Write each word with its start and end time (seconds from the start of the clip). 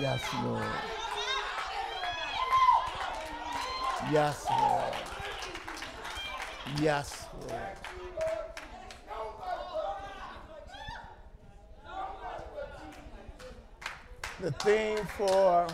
Yes, 0.00 0.22
Lord. 0.42 0.64
Yes, 4.10 4.46
Lord. 4.50 4.94
Yes, 6.80 7.26
Lord. 7.46 7.60
The 14.40 14.52
theme 14.52 15.04
for 15.18 15.66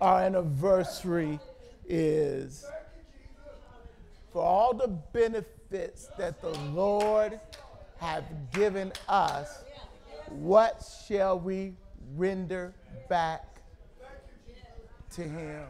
our 0.00 0.22
anniversary 0.22 1.40
is 1.88 2.64
for 4.32 4.42
all 4.42 4.74
the 4.74 4.86
benefits 4.86 6.08
that 6.16 6.40
the 6.40 6.56
Lord 6.72 7.40
have 7.98 8.24
given 8.52 8.92
us, 9.08 9.64
what 10.28 10.88
shall 11.08 11.36
we 11.40 11.74
render 12.16 12.74
back 13.08 13.60
to 15.12 15.22
him? 15.22 15.64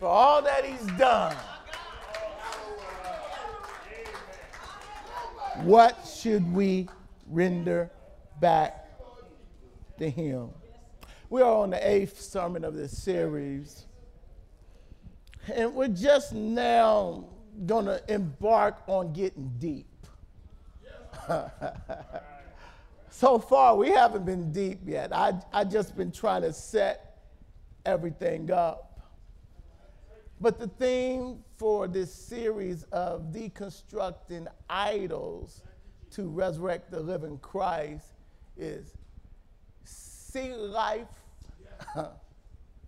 For 0.00 0.06
all 0.06 0.42
that 0.42 0.64
he's 0.64 0.86
done, 0.98 1.36
what 5.62 5.96
should 6.06 6.52
we 6.52 6.88
render 7.28 7.90
back 8.40 8.86
to 9.98 10.10
him? 10.10 10.50
We 11.30 11.42
are 11.42 11.62
on 11.62 11.70
the 11.70 11.88
eighth 11.88 12.20
sermon 12.20 12.64
of 12.64 12.74
this 12.74 12.96
series. 13.02 13.86
And 15.52 15.74
we're 15.74 15.88
just 15.88 16.32
now 16.32 17.24
going 17.66 17.86
to 17.86 18.02
embark 18.08 18.82
on 18.86 19.12
getting 19.12 19.52
deep. 19.58 19.86
so 23.14 23.38
far, 23.38 23.76
we 23.76 23.90
haven't 23.90 24.26
been 24.26 24.50
deep 24.50 24.80
yet. 24.84 25.14
I, 25.14 25.34
I 25.52 25.62
just 25.62 25.96
been 25.96 26.10
trying 26.10 26.42
to 26.42 26.52
set 26.52 27.20
everything 27.86 28.50
up. 28.50 28.98
But 30.40 30.58
the 30.58 30.66
theme 30.66 31.38
for 31.56 31.86
this 31.86 32.12
series 32.12 32.82
of 32.90 33.30
deconstructing 33.30 34.48
idols 34.68 35.62
to 36.10 36.24
resurrect 36.24 36.90
the 36.90 36.98
living 36.98 37.38
Christ 37.38 38.14
is 38.56 38.96
see 39.84 40.52
life 40.52 41.06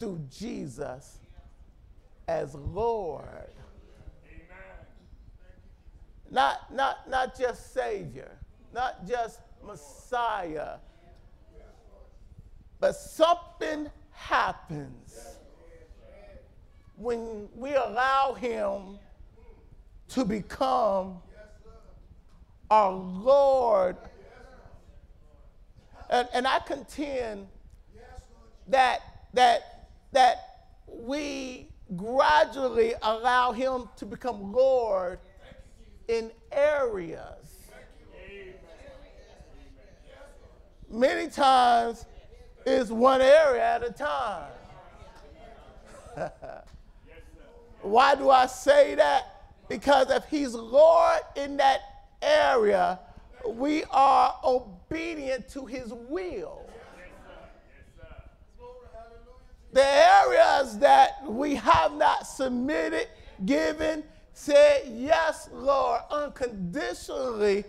through 0.01 0.21
Jesus 0.29 1.21
as 2.27 2.53
Lord. 2.57 3.53
Not, 6.33 6.75
not, 6.75 7.09
not 7.09 7.39
just 7.39 7.73
Savior, 7.73 8.33
not 8.75 9.07
just 9.07 9.39
Messiah, 9.65 10.77
but 12.81 12.93
something 12.93 13.91
happens 14.11 15.37
when 16.97 17.49
we 17.55 17.75
allow 17.75 18.35
Him 18.35 18.99
to 20.09 20.25
become 20.25 21.19
our 22.71 22.93
Lord. 22.93 23.97
And, 26.11 26.29
and 26.33 26.47
I 26.47 26.61
contend 26.61 27.49
that, 28.69 29.01
that, 29.35 29.89
that 30.13 30.37
we 30.87 31.69
gradually 31.97 32.95
allow 33.03 33.53
him 33.53 33.89
to 33.97 34.07
become 34.07 34.53
Lord 34.53 35.19
in 36.09 36.31
areas. 36.51 37.36
Many 40.91 41.29
times 41.29 42.05
it's 42.65 42.91
one 42.91 43.21
area 43.21 43.65
at 43.65 43.85
a 43.85 43.91
time. 43.91 44.51
Why 47.83 48.15
do 48.15 48.31
I 48.31 48.47
say 48.47 48.95
that? 48.95 49.53
Because 49.69 50.11
if 50.11 50.25
he's 50.27 50.55
Lord 50.55 51.21
in 51.37 51.57
that 51.57 51.81
area, 52.23 52.99
we 53.47 53.85
are 53.91 54.35
obedient 54.45 55.49
to 55.51 55.67
his 55.67 55.93
will. 55.93 56.63
The 59.73 59.85
areas 59.85 60.79
that 60.79 61.25
we 61.27 61.55
have 61.57 61.95
not 61.95 62.27
submitted, 62.27 63.09
given, 63.45 64.05
said, 64.33 64.83
Yes, 64.87 65.51
Lord, 65.53 66.01
unconditionally, 66.11 67.65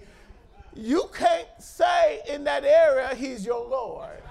you 0.77 1.09
can't 1.13 1.47
say 1.59 2.21
in 2.29 2.43
that 2.45 2.63
area, 2.63 3.15
He's 3.15 3.45
your 3.45 3.67
Lord. 3.67 4.21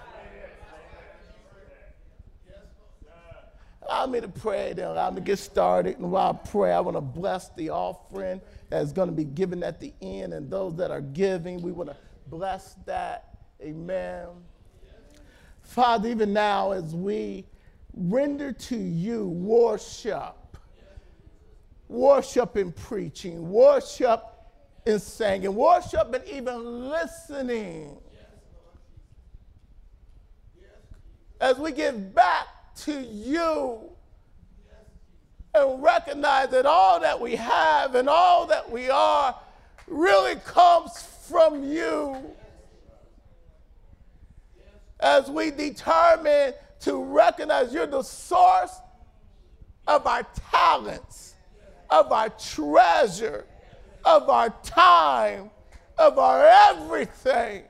Allow 3.83 4.07
me 4.07 4.21
to 4.21 4.29
pray, 4.29 4.73
then 4.73 4.89
allow 4.89 5.11
me 5.11 5.17
to 5.17 5.21
get 5.23 5.39
started. 5.39 5.99
And 5.99 6.11
while 6.11 6.41
I 6.43 6.49
pray, 6.49 6.73
I 6.73 6.81
want 6.81 6.97
to 6.97 7.01
bless 7.01 7.51
the 7.51 7.71
offering 7.71 8.41
that's 8.69 8.93
going 8.93 9.09
to 9.09 9.15
be 9.15 9.25
given 9.25 9.63
at 9.63 9.81
the 9.81 9.93
end 10.03 10.33
and 10.33 10.51
those 10.51 10.75
that 10.77 10.91
are 10.91 11.01
giving. 11.01 11.63
We 11.63 11.71
want 11.71 11.91
to 11.91 11.97
bless 12.29 12.75
that. 12.87 13.39
Amen. 13.63 14.29
Father, 15.63 16.09
even 16.09 16.33
now 16.33 16.73
as 16.73 16.95
we 16.95 17.45
render 17.95 18.53
to 18.53 18.77
you 18.77 19.29
worship, 19.29 20.57
worship 21.89 22.57
in 22.57 22.73
preaching, 22.73 23.51
worship 23.51 24.36
in 24.87 25.01
singing, 25.01 25.55
worship 25.55 26.15
and 26.15 26.25
even 26.29 26.89
listening. 26.89 27.99
As 31.41 31.59
we 31.59 31.73
give 31.73 32.15
back 32.15 32.47
to 32.77 33.01
you 33.01 33.91
and 35.55 35.83
recognize 35.83 36.51
that 36.51 36.67
all 36.67 37.01
that 37.01 37.21
we 37.21 37.35
have 37.35 37.95
and 37.95 38.09
all 38.09 38.47
that 38.47 38.71
we 38.71 38.89
are 38.89 39.35
really 39.87 40.37
comes 40.37 41.03
from 41.29 41.65
you. 41.65 42.17
As 45.01 45.29
we 45.29 45.51
determine 45.51 46.55
to 46.81 47.03
recognize 47.03 47.75
you're 47.75 47.87
the 47.87 48.03
source 48.03 48.75
of 49.87 50.07
our 50.07 50.23
talents, 50.51 51.35
of 51.91 52.13
our 52.13 52.31
treasure, 52.31 53.47
of 54.07 54.31
our 54.31 54.51
time, 54.63 55.51
of 55.99 56.19
our 56.19 56.47
everything. 56.71 57.65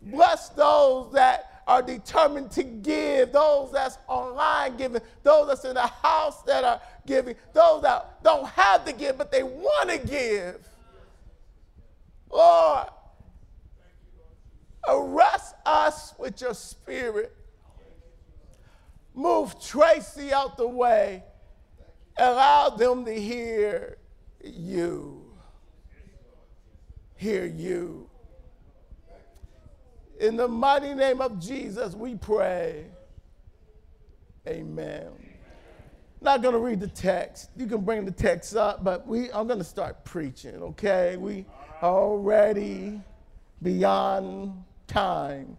Bless 0.00 0.48
those 0.50 1.12
that 1.12 1.62
are 1.66 1.82
determined 1.82 2.50
to 2.52 2.62
give, 2.62 3.32
those 3.32 3.72
that's 3.72 3.98
online 4.08 4.76
giving, 4.76 5.02
those 5.22 5.48
that's 5.48 5.64
in 5.64 5.74
the 5.74 5.86
house 5.86 6.42
that 6.42 6.64
are 6.64 6.80
giving, 7.06 7.34
those 7.52 7.82
that 7.82 8.22
don't 8.22 8.48
have 8.48 8.84
to 8.84 8.92
give, 8.92 9.18
but 9.18 9.30
they 9.30 9.42
want 9.42 9.90
to 9.90 9.98
give. 9.98 10.66
Lord, 12.32 12.88
arrest 14.88 15.54
us 15.64 16.14
with 16.18 16.40
your 16.40 16.54
spirit. 16.54 17.34
Move 19.14 19.60
Tracy 19.60 20.32
out 20.32 20.56
the 20.56 20.68
way. 20.68 21.24
Allow 22.16 22.70
them 22.70 23.04
to 23.04 23.12
hear 23.12 23.98
you. 24.44 25.15
Hear 27.16 27.46
you. 27.46 28.08
In 30.20 30.36
the 30.36 30.48
mighty 30.48 30.94
name 30.94 31.20
of 31.20 31.38
Jesus, 31.38 31.94
we 31.94 32.14
pray. 32.14 32.86
Amen. 34.46 35.08
Not 36.20 36.42
going 36.42 36.54
to 36.54 36.60
read 36.60 36.80
the 36.80 36.88
text. 36.88 37.50
You 37.56 37.66
can 37.66 37.82
bring 37.82 38.04
the 38.04 38.10
text 38.10 38.56
up, 38.56 38.82
but 38.82 39.06
we, 39.06 39.30
I'm 39.32 39.46
going 39.46 39.58
to 39.58 39.64
start 39.64 40.04
preaching, 40.04 40.62
okay? 40.62 41.16
We 41.16 41.44
already 41.82 43.00
beyond 43.62 44.64
time, 44.86 45.56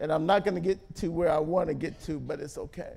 and 0.00 0.12
I'm 0.12 0.26
not 0.26 0.44
going 0.44 0.54
to 0.54 0.60
get 0.60 0.94
to 0.96 1.08
where 1.08 1.30
I 1.30 1.38
want 1.38 1.68
to 1.68 1.74
get 1.74 2.02
to, 2.04 2.18
but 2.18 2.40
it's 2.40 2.56
okay. 2.56 2.94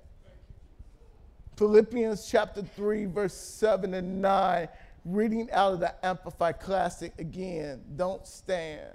Philippians 1.58 2.30
chapter 2.30 2.62
3, 2.62 3.06
verse 3.06 3.34
7 3.34 3.94
and 3.94 4.22
9, 4.22 4.68
reading 5.08 5.50
out 5.52 5.74
of 5.74 5.80
the 5.80 5.94
Amplified 6.06 6.60
Classic 6.60 7.14
again. 7.18 7.82
Don't 7.96 8.26
stand. 8.28 8.92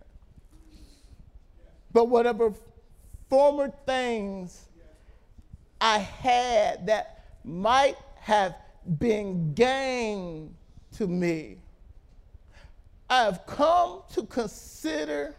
But 1.91 2.09
whatever 2.09 2.53
former 3.29 3.73
things 3.87 4.69
I 5.81 5.99
had 5.99 6.87
that 6.87 7.25
might 7.45 7.97
have 8.21 8.55
been 8.99 9.55
gain 9.55 10.55
to 10.97 11.07
me, 11.07 11.59
I 13.09 13.25
have 13.25 13.45
come 13.47 14.03
to 14.13 14.25
consider 14.25 15.35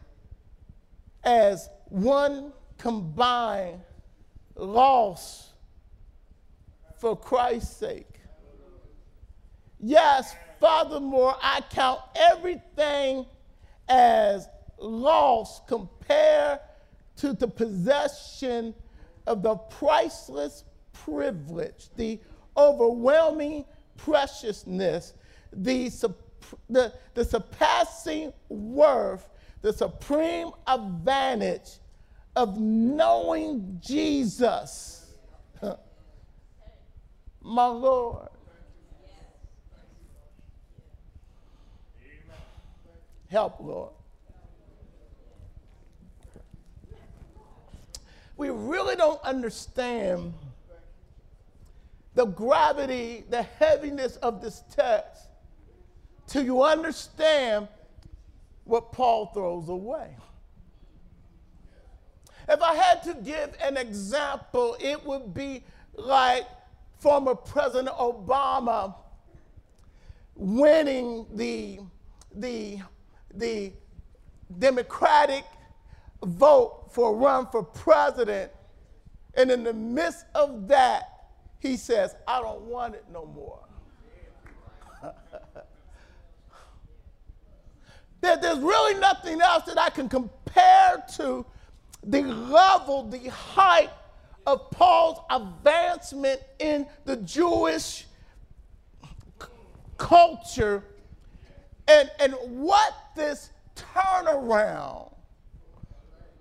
as 1.23 1.69
one 1.85 2.51
combined 2.77 3.81
loss 4.55 5.53
for 6.97 7.15
Christ's 7.15 7.77
sake. 7.77 8.19
Yes, 9.79 10.35
furthermore, 10.63 11.35
I 11.41 11.61
count 11.71 11.99
everything 12.15 13.25
as 13.89 14.47
loss 14.77 15.61
compared 15.67 16.59
to 17.17 17.33
the 17.33 17.49
possession 17.49 18.73
of 19.27 19.43
the 19.43 19.55
priceless 19.55 20.63
privilege, 20.93 21.89
the 21.97 22.17
overwhelming 22.55 23.65
preciousness, 23.97 25.13
the, 25.51 25.89
the, 26.69 26.93
the 27.13 27.25
surpassing 27.25 28.31
worth, 28.47 29.27
the 29.61 29.73
supreme 29.73 30.51
advantage 30.65 31.79
of 32.37 32.57
knowing 32.57 33.79
Jesus, 33.81 35.11
my 37.41 37.65
Lord. 37.65 38.29
Help, 43.33 43.59
Lord. 43.61 43.89
We 48.37 48.51
really 48.51 48.95
don't 48.95 49.19
understand 49.23 50.35
the 52.13 52.25
gravity, 52.25 53.23
the 53.31 53.41
heaviness 53.41 54.17
of 54.17 54.39
this 54.39 54.61
text 54.69 55.29
till 56.27 56.45
you 56.45 56.61
understand 56.61 57.69
what 58.65 58.91
Paul 58.91 59.25
throws 59.33 59.67
away. 59.67 60.15
If 62.47 62.61
I 62.61 62.75
had 62.75 63.01
to 63.01 63.15
give 63.15 63.57
an 63.63 63.77
example, 63.77 64.77
it 64.79 65.03
would 65.03 65.33
be 65.33 65.63
like 65.95 66.45
former 66.99 67.33
President 67.33 67.95
Obama 67.97 68.93
winning 70.35 71.25
the, 71.33 71.79
the, 72.35 72.77
the 73.35 73.71
Democratic 74.59 75.43
vote 76.23 76.89
for 76.91 77.15
run 77.15 77.47
for 77.47 77.63
president, 77.63 78.51
and 79.35 79.49
in 79.51 79.63
the 79.63 79.73
midst 79.73 80.25
of 80.35 80.67
that, 80.67 81.09
he 81.59 81.77
says, 81.77 82.15
I 82.27 82.41
don't 82.41 82.61
want 82.61 82.95
it 82.95 83.05
no 83.11 83.25
more. 83.25 83.59
there, 88.21 88.37
there's 88.37 88.59
really 88.59 88.99
nothing 88.99 89.41
else 89.41 89.63
that 89.65 89.79
I 89.79 89.89
can 89.89 90.07
compare 90.09 91.03
to 91.15 91.45
the 92.03 92.21
level, 92.21 93.03
the 93.03 93.29
height 93.29 93.89
of 94.45 94.69
Paul's 94.71 95.19
advancement 95.29 96.41
in 96.59 96.85
the 97.05 97.15
Jewish 97.17 98.05
culture 99.97 100.83
and, 101.87 102.11
and 102.19 102.33
what 102.33 102.93
this 103.15 103.51
turnaround, 103.75 105.13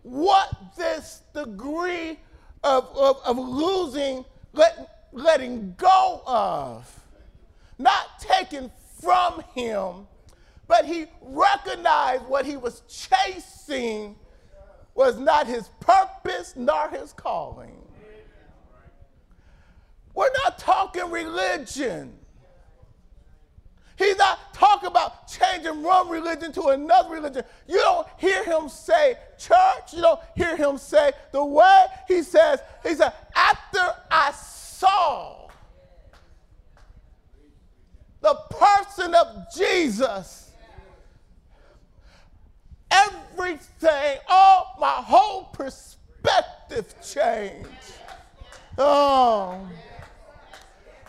what 0.02 0.76
this 0.76 1.22
degree 1.34 2.18
of, 2.64 2.88
of, 2.94 3.20
of 3.24 3.38
losing, 3.38 4.24
let, 4.52 5.08
letting 5.12 5.74
go 5.76 6.22
of, 6.26 7.00
not 7.78 8.18
taken 8.18 8.70
from 9.00 9.42
him, 9.54 10.06
but 10.68 10.84
he 10.84 11.06
recognized 11.20 12.24
what 12.24 12.46
he 12.46 12.56
was 12.56 12.82
chasing 12.88 14.16
was 14.94 15.18
not 15.18 15.46
his 15.46 15.68
purpose 15.80 16.54
nor 16.56 16.88
his 16.90 17.12
calling. 17.12 17.76
We're 20.14 20.30
not 20.44 20.58
talking 20.58 21.10
religion. 21.10 22.18
He's 24.02 24.16
not 24.16 24.52
talking 24.52 24.88
about 24.88 25.28
changing 25.28 25.80
one 25.80 26.08
religion 26.08 26.50
to 26.52 26.68
another 26.68 27.10
religion. 27.10 27.44
You 27.68 27.76
don't 27.76 28.08
hear 28.18 28.42
him 28.44 28.68
say 28.68 29.16
church. 29.38 29.92
You 29.92 30.02
don't 30.02 30.20
hear 30.34 30.56
him 30.56 30.76
say 30.76 31.12
the 31.30 31.44
way 31.44 31.86
he 32.08 32.22
says, 32.22 32.60
he 32.82 32.94
said, 32.96 33.12
after 33.34 33.94
I 34.10 34.32
saw 34.32 35.48
the 38.20 38.34
person 38.50 39.14
of 39.14 39.46
Jesus, 39.56 40.50
everything, 42.90 44.18
all 44.28 44.76
my 44.80 45.00
whole 45.00 45.44
perspective 45.44 46.92
changed. 47.02 47.68
Oh. 48.78 49.64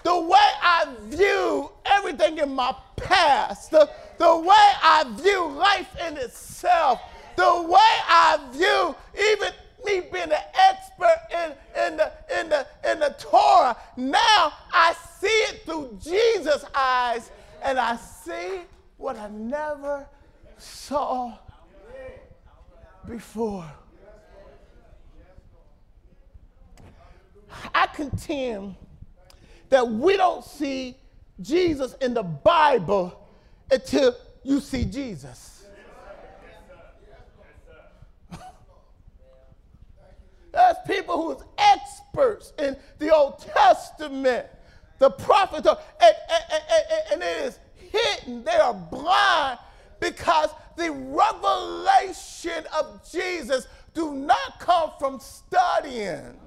The 0.04 0.20
way 0.20 0.50
I 0.62 0.94
view 1.04 1.72
everything 1.86 2.38
in 2.38 2.54
my 2.54 2.76
past, 2.98 3.72
the, 3.72 3.90
the 4.18 4.38
way 4.38 4.48
I 4.82 5.06
view 5.22 5.50
life 5.52 5.96
in 6.08 6.18
itself, 6.18 7.00
the 7.36 7.62
way 7.64 7.80
I 7.80 8.40
view 8.52 8.96
even 9.32 9.54
me 9.86 10.02
being 10.12 10.32
an 10.32 10.44
expert 10.54 11.18
in, 11.32 11.52
in, 11.86 11.98
the, 11.98 12.12
in, 12.40 12.50
the, 12.50 12.68
in 12.90 13.00
the 13.00 13.16
Torah, 13.20 13.76
now 13.98 14.54
I 14.72 14.94
see 15.20 15.28
it 15.28 15.66
through 15.66 15.98
Jesus' 16.02 16.66
eyes 16.76 17.32
and 17.64 17.80
I 17.80 17.96
see 17.96 18.62
what 18.98 19.18
I 19.18 19.30
never 19.30 20.06
saw 20.58 21.34
before. 23.08 23.70
I 27.74 27.88
contend 27.88 28.76
that 29.74 29.90
we 29.90 30.16
don't 30.16 30.46
see 30.46 30.96
Jesus 31.42 31.96
in 32.00 32.14
the 32.14 32.22
Bible 32.22 33.28
until 33.72 34.16
you 34.44 34.60
see 34.60 34.86
Jesus. 34.86 35.66
There's 40.52 40.76
people 40.86 41.20
who's 41.20 41.44
experts 41.58 42.54
in 42.60 42.78
the 43.00 43.12
Old 43.12 43.40
Testament, 43.40 44.46
the 45.00 45.10
prophets, 45.10 45.68
and, 45.68 45.80
and, 46.00 46.44
and, 46.52 47.14
and 47.14 47.24
it 47.24 47.46
is 47.46 47.60
hidden. 47.76 48.44
They 48.44 48.52
are 48.52 48.76
blind 48.76 49.58
because 50.00 50.52
the 50.78 50.92
revelation 50.92 52.64
of 52.78 53.02
Jesus 53.12 53.66
do 53.96 54.14
not 54.14 54.60
come 54.60 54.92
from 55.00 55.20
studying. 55.20 56.38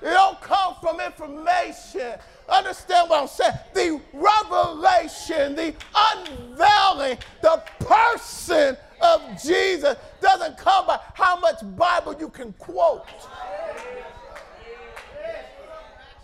They 0.00 0.10
don't 0.10 0.40
come 0.40 0.74
from 0.80 1.00
information. 1.00 2.14
Understand 2.48 3.10
what 3.10 3.22
I'm 3.22 3.28
saying? 3.28 3.52
The 3.74 4.00
revelation, 4.12 5.54
the 5.54 5.74
unveiling, 5.94 7.18
the 7.42 7.62
person 7.80 8.76
of 9.00 9.42
Jesus 9.42 9.96
doesn't 10.20 10.56
come 10.56 10.86
by 10.86 10.98
how 11.14 11.38
much 11.40 11.56
Bible 11.76 12.16
you 12.18 12.28
can 12.28 12.52
quote. 12.54 13.06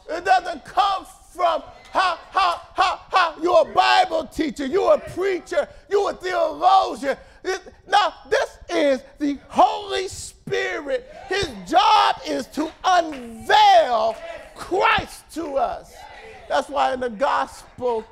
It 0.08 0.24
doesn't 0.24 0.64
come 0.64 1.06
from 1.34 1.62
how, 1.90 2.18
how, 2.30 2.60
how, 2.74 3.00
how 3.10 3.34
you're 3.42 3.62
a 3.62 3.72
Bible 3.72 4.26
teacher, 4.26 4.66
you're 4.66 4.94
a 4.94 5.10
preacher, 5.10 5.68
you're 5.88 6.10
a 6.10 6.14
theologian. 6.14 7.16
Now, 7.88 8.14
this 8.28 8.58
is 8.68 9.02
the 9.18 9.38
Holy 9.48 10.08
Spirit. 10.08 10.33
His 10.48 11.48
job 11.66 12.16
is 12.26 12.46
to 12.48 12.70
unveil 12.84 14.16
Christ 14.54 15.24
to 15.34 15.56
us. 15.56 15.92
That's 16.48 16.68
why 16.68 16.92
in 16.92 17.00
the 17.00 17.10
gospel, 17.10 18.04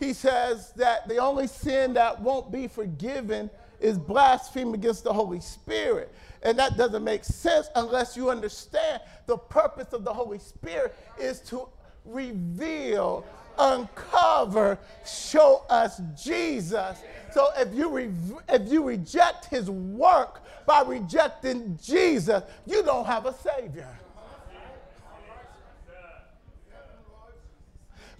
he 0.00 0.12
says 0.12 0.72
that 0.76 1.06
the 1.08 1.18
only 1.18 1.46
sin 1.46 1.94
that 1.94 2.20
won't 2.20 2.50
be 2.50 2.66
forgiven 2.66 3.50
is 3.80 3.98
blasphemy 3.98 4.74
against 4.74 5.04
the 5.04 5.12
Holy 5.12 5.40
Spirit. 5.40 6.12
And 6.42 6.58
that 6.58 6.76
doesn't 6.76 7.04
make 7.04 7.24
sense 7.24 7.68
unless 7.74 8.16
you 8.16 8.30
understand 8.30 9.00
the 9.26 9.36
purpose 9.36 9.92
of 9.92 10.04
the 10.04 10.12
Holy 10.12 10.38
Spirit 10.38 10.94
is 11.18 11.40
to 11.40 11.68
reveal, 12.04 13.24
uncover, 13.58 14.78
show 15.06 15.64
us 15.68 16.00
Jesus. 16.20 16.98
So 17.32 17.48
if 17.56 17.74
you, 17.74 17.90
re- 17.90 18.10
if 18.48 18.70
you 18.70 18.84
reject 18.84 19.46
his 19.46 19.70
work 19.70 20.42
by 20.66 20.82
rejecting 20.82 21.78
Jesus, 21.82 22.42
you 22.66 22.82
don't 22.82 23.06
have 23.06 23.26
a 23.26 23.34
Savior. 23.34 23.88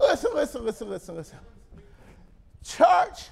Listen, 0.01 0.31
listen, 0.35 0.65
listen, 0.65 0.91
listen, 0.91 1.17
listen. 1.17 1.39
Church 2.65 3.29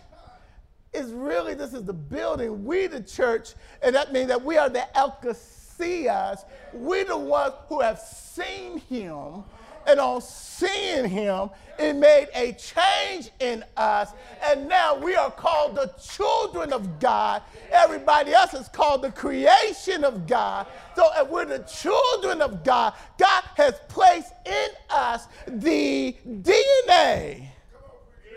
is 0.93 1.11
really, 1.13 1.55
this 1.55 1.75
is 1.75 1.85
the 1.85 1.93
building. 1.93 2.65
We, 2.65 2.87
the 2.87 3.03
church, 3.03 3.55
and 3.83 3.95
that 3.95 4.13
means 4.13 4.29
that 4.29 4.43
we 4.43 4.57
are 4.59 4.69
the 4.69 4.87
ecclesias. 4.95 6.45
We 6.73 7.03
the 7.03 7.17
ones 7.17 7.55
who 7.69 7.81
have 7.81 7.99
seen 7.99 8.79
him 8.79 9.45
and 9.87 10.01
on 10.01 10.21
seeing 10.21 11.09
him, 11.09 11.51
it 11.79 11.97
made 11.97 12.29
a 12.35 12.53
change 12.53 13.31
in 13.41 13.65
us. 13.77 14.11
And 14.45 14.69
now 14.69 14.97
we 14.97 15.15
are 15.15 15.31
called 15.31 15.75
the 15.75 15.93
children 16.01 16.73
of 16.73 16.99
God. 17.01 17.43
Everybody 17.71 18.33
else 18.33 18.55
is 18.55 18.69
called 18.69 19.03
the 19.03 19.11
creation 19.11 20.05
of 20.05 20.27
God. 20.27 20.67
So 20.95 21.09
if 21.17 21.29
we're 21.29 21.47
the 21.47 21.61
children 21.61 22.43
of 22.43 22.63
God, 22.63 22.95
God 23.19 23.45
has 23.57 23.75
placed 23.89 24.33
in 24.47 24.69
us 24.91 25.27
the 25.47 26.17
DNA, 26.27 27.47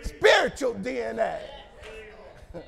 spiritual 0.03 0.75
DNA. 0.75 1.39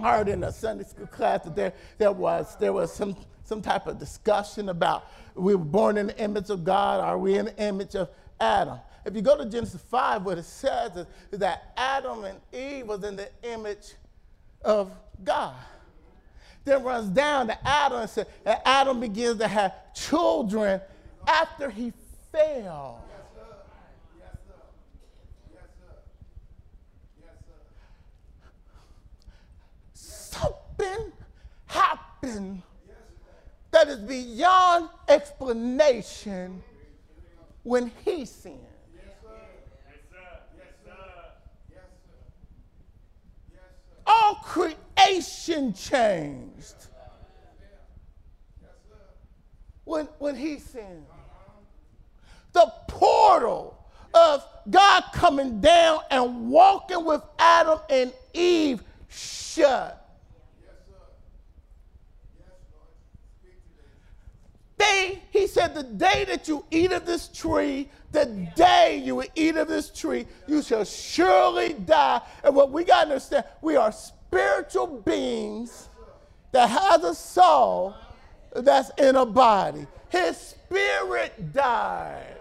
I 0.00 0.16
heard 0.16 0.28
in 0.28 0.44
a 0.44 0.52
Sunday 0.52 0.84
school 0.84 1.06
class 1.06 1.42
that 1.44 1.56
there, 1.56 1.72
there 1.98 2.12
was 2.12 2.56
there 2.60 2.72
was 2.72 2.92
some 2.92 3.16
some 3.48 3.62
type 3.62 3.86
of 3.86 3.98
discussion 3.98 4.68
about 4.68 5.06
we 5.38 5.54
were 5.54 5.64
born 5.64 5.96
in 5.96 6.08
the 6.08 6.18
image 6.18 6.50
of 6.50 6.64
God, 6.64 7.00
are 7.00 7.18
we 7.18 7.38
in 7.38 7.46
the 7.46 7.56
image 7.62 7.94
of 7.94 8.08
Adam? 8.40 8.78
If 9.04 9.14
you 9.14 9.22
go 9.22 9.36
to 9.36 9.46
Genesis 9.46 9.80
5, 9.80 10.24
what 10.24 10.38
it 10.38 10.44
says 10.44 10.96
is, 10.96 11.06
that 11.38 11.72
Adam 11.76 12.24
and 12.24 12.38
Eve 12.52 12.86
was 12.86 13.04
in 13.04 13.16
the 13.16 13.30
image 13.42 13.94
of 14.62 14.92
God. 15.24 15.54
Then 16.64 16.82
runs 16.82 17.08
down 17.08 17.46
to 17.46 17.66
Adam 17.66 18.00
and 18.00 18.10
says, 18.10 18.26
and 18.44 18.58
Adam 18.64 19.00
begins 19.00 19.38
to 19.38 19.48
have 19.48 19.72
children 19.94 20.80
after 21.26 21.70
he 21.70 21.92
fell. 22.30 23.02
Yes, 23.08 23.20
sir. 23.34 23.56
Yes 24.20 24.36
sir. 24.46 25.94
Yes, 27.22 27.32
sir. 29.96 30.38
Something 30.78 31.12
happened 31.66 32.62
that 33.78 33.88
is 33.88 33.98
beyond 34.00 34.88
explanation 35.08 36.62
when 37.62 37.92
he 38.04 38.24
sinned. 38.24 38.58
All 44.04 44.36
creation 44.36 45.72
changed 45.74 46.74
when, 49.84 50.06
when 50.18 50.34
he 50.34 50.58
sinned. 50.58 51.06
The 52.52 52.72
portal 52.88 53.78
of 54.12 54.44
God 54.68 55.04
coming 55.12 55.60
down 55.60 56.00
and 56.10 56.50
walking 56.50 57.04
with 57.04 57.22
Adam 57.38 57.78
and 57.88 58.12
Eve 58.32 58.82
shut. 59.08 60.07
He 65.30 65.46
said, 65.46 65.74
the 65.74 65.84
day 65.84 66.24
that 66.28 66.48
you 66.48 66.64
eat 66.70 66.92
of 66.92 67.06
this 67.06 67.28
tree, 67.28 67.88
the 68.12 68.26
day 68.56 69.02
you 69.04 69.24
eat 69.36 69.56
of 69.56 69.68
this 69.68 69.90
tree, 69.90 70.26
you 70.46 70.62
shall 70.62 70.84
surely 70.84 71.74
die. 71.74 72.20
And 72.44 72.56
what 72.56 72.72
we 72.72 72.84
got 72.84 73.04
to 73.04 73.10
understand, 73.12 73.44
we 73.62 73.76
are 73.76 73.92
spiritual 73.92 74.86
beings 74.88 75.88
that 76.52 76.68
has 76.70 77.04
a 77.04 77.14
soul 77.14 77.94
that's 78.54 78.90
in 78.98 79.16
a 79.16 79.26
body. 79.26 79.86
His 80.10 80.36
spirit 80.36 81.52
died. 81.52 82.36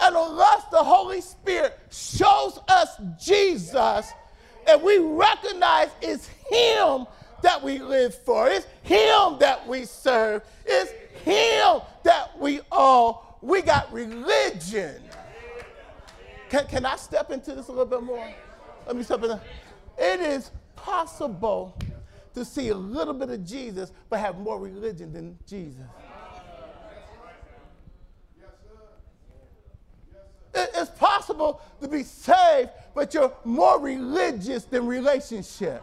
And 0.00 0.16
unless 0.16 0.64
the 0.66 0.84
Holy 0.84 1.20
Spirit 1.22 1.78
shows 1.90 2.58
us 2.68 2.90
Jesus 3.24 4.12
and 4.68 4.82
we 4.82 4.98
recognize 4.98 5.90
it's 6.02 6.28
Him 6.50 7.06
that 7.42 7.62
we 7.62 7.78
live 7.78 8.14
for. 8.14 8.48
It's 8.48 8.66
Him 8.82 9.38
that 9.40 9.66
we 9.66 9.84
serve. 9.84 10.42
It's 10.64 10.92
Him 11.24 11.82
that 12.04 12.38
we 12.38 12.60
all. 12.70 13.38
We 13.42 13.62
got 13.62 13.92
religion. 13.92 15.02
Can, 16.48 16.66
can 16.66 16.86
I 16.86 16.96
step 16.96 17.30
into 17.30 17.54
this 17.54 17.68
a 17.68 17.72
little 17.72 17.86
bit 17.86 18.02
more? 18.02 18.28
Let 18.86 18.96
me 18.96 19.02
step 19.02 19.22
in. 19.22 19.30
It 19.98 20.20
is 20.20 20.50
possible 20.76 21.78
to 22.34 22.44
see 22.44 22.68
a 22.68 22.74
little 22.74 23.14
bit 23.14 23.30
of 23.30 23.44
Jesus 23.44 23.92
but 24.08 24.20
have 24.20 24.38
more 24.38 24.58
religion 24.58 25.12
than 25.12 25.38
Jesus. 25.46 25.84
It's 30.54 30.90
possible 30.90 31.60
to 31.80 31.88
be 31.88 32.02
saved, 32.02 32.70
but 32.94 33.14
you're 33.14 33.32
more 33.44 33.80
religious 33.80 34.64
than 34.64 34.86
relationship. 34.86 35.82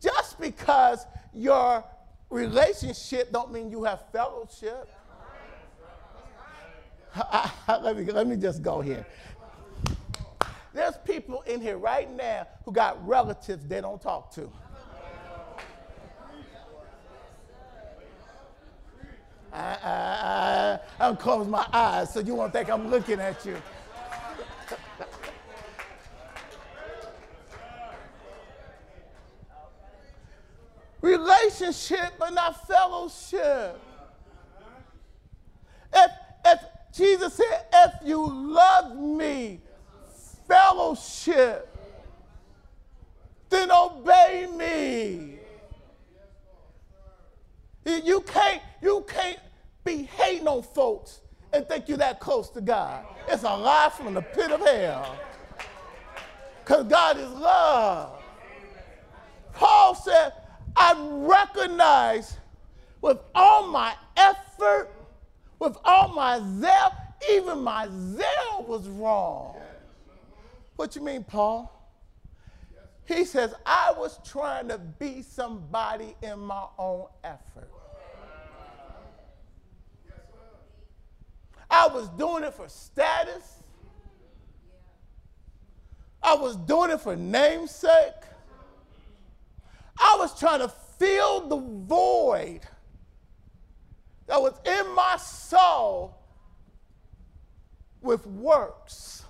Just 0.00 0.40
because 0.64 1.06
your 1.34 1.84
relationship 2.30 3.30
don't 3.30 3.52
mean 3.52 3.70
you 3.70 3.84
have 3.84 4.00
fellowship. 4.10 4.88
I, 7.14 7.52
I, 7.68 7.76
let, 7.80 7.98
me, 7.98 8.04
let 8.06 8.26
me 8.26 8.36
just 8.36 8.62
go 8.62 8.80
here. 8.80 9.04
There's 10.72 10.96
people 11.04 11.42
in 11.42 11.60
here 11.60 11.76
right 11.76 12.10
now 12.10 12.46
who 12.64 12.72
got 12.72 13.06
relatives 13.06 13.66
they 13.66 13.82
don't 13.82 14.00
talk 14.00 14.32
to. 14.36 14.50
I, 19.52 19.60
I, 19.60 20.78
I, 21.02 21.06
I'm 21.06 21.16
close 21.18 21.46
my 21.46 21.66
eyes 21.74 22.12
so 22.14 22.20
you 22.20 22.34
won't 22.34 22.54
think 22.54 22.70
I'm 22.70 22.88
looking 22.88 23.20
at 23.20 23.44
you. 23.44 23.56
Relationship, 31.04 32.14
but 32.18 32.32
not 32.32 32.66
fellowship. 32.66 33.78
If, 35.92 36.10
if 36.46 36.60
Jesus 36.96 37.34
said, 37.34 37.66
if 37.74 37.92
you 38.08 38.26
love 38.26 38.96
me, 38.96 39.60
fellowship, 40.48 41.68
then 43.50 43.70
obey 43.70 44.48
me. 44.56 45.38
You 47.84 48.22
can't, 48.22 48.62
you 48.80 49.04
can't 49.06 49.40
be 49.84 50.04
hating 50.04 50.48
on 50.48 50.62
folks 50.62 51.20
and 51.52 51.68
think 51.68 51.86
you're 51.86 51.98
that 51.98 52.18
close 52.18 52.48
to 52.48 52.62
God. 52.62 53.04
It's 53.28 53.42
a 53.42 53.54
lie 53.54 53.92
from 53.94 54.14
the 54.14 54.22
pit 54.22 54.50
of 54.50 54.60
hell. 54.60 55.18
Because 56.64 56.86
God 56.86 57.18
is 57.18 57.28
love. 57.28 58.22
Paul 59.52 59.94
said, 59.94 60.32
I 60.76 60.94
recognize 60.98 62.38
with 63.00 63.18
all 63.34 63.68
my 63.68 63.94
effort, 64.16 64.90
with 65.58 65.76
all 65.84 66.08
my 66.08 66.40
zeal, 66.40 66.92
even 67.30 67.60
my 67.60 67.86
zeal 67.88 68.64
was 68.66 68.88
wrong. 68.88 69.56
What 70.76 70.96
you 70.96 71.02
mean, 71.02 71.24
Paul? 71.24 71.70
He 73.06 73.24
says, 73.24 73.54
I 73.66 73.92
was 73.96 74.18
trying 74.24 74.68
to 74.68 74.78
be 74.78 75.22
somebody 75.22 76.16
in 76.22 76.38
my 76.40 76.64
own 76.78 77.06
effort. 77.22 77.70
I 81.70 81.88
was 81.88 82.08
doing 82.10 82.44
it 82.44 82.54
for 82.54 82.68
status. 82.68 83.62
I 86.22 86.34
was 86.34 86.56
doing 86.56 86.90
it 86.90 87.00
for 87.00 87.14
namesake. 87.14 88.12
I 89.98 90.16
was 90.18 90.38
trying 90.38 90.60
to 90.60 90.68
fill 90.98 91.48
the 91.48 91.56
void 91.56 92.60
that 94.26 94.40
was 94.40 94.54
in 94.64 94.94
my 94.94 95.16
soul 95.16 96.16
with 98.00 98.26
works. 98.26 99.24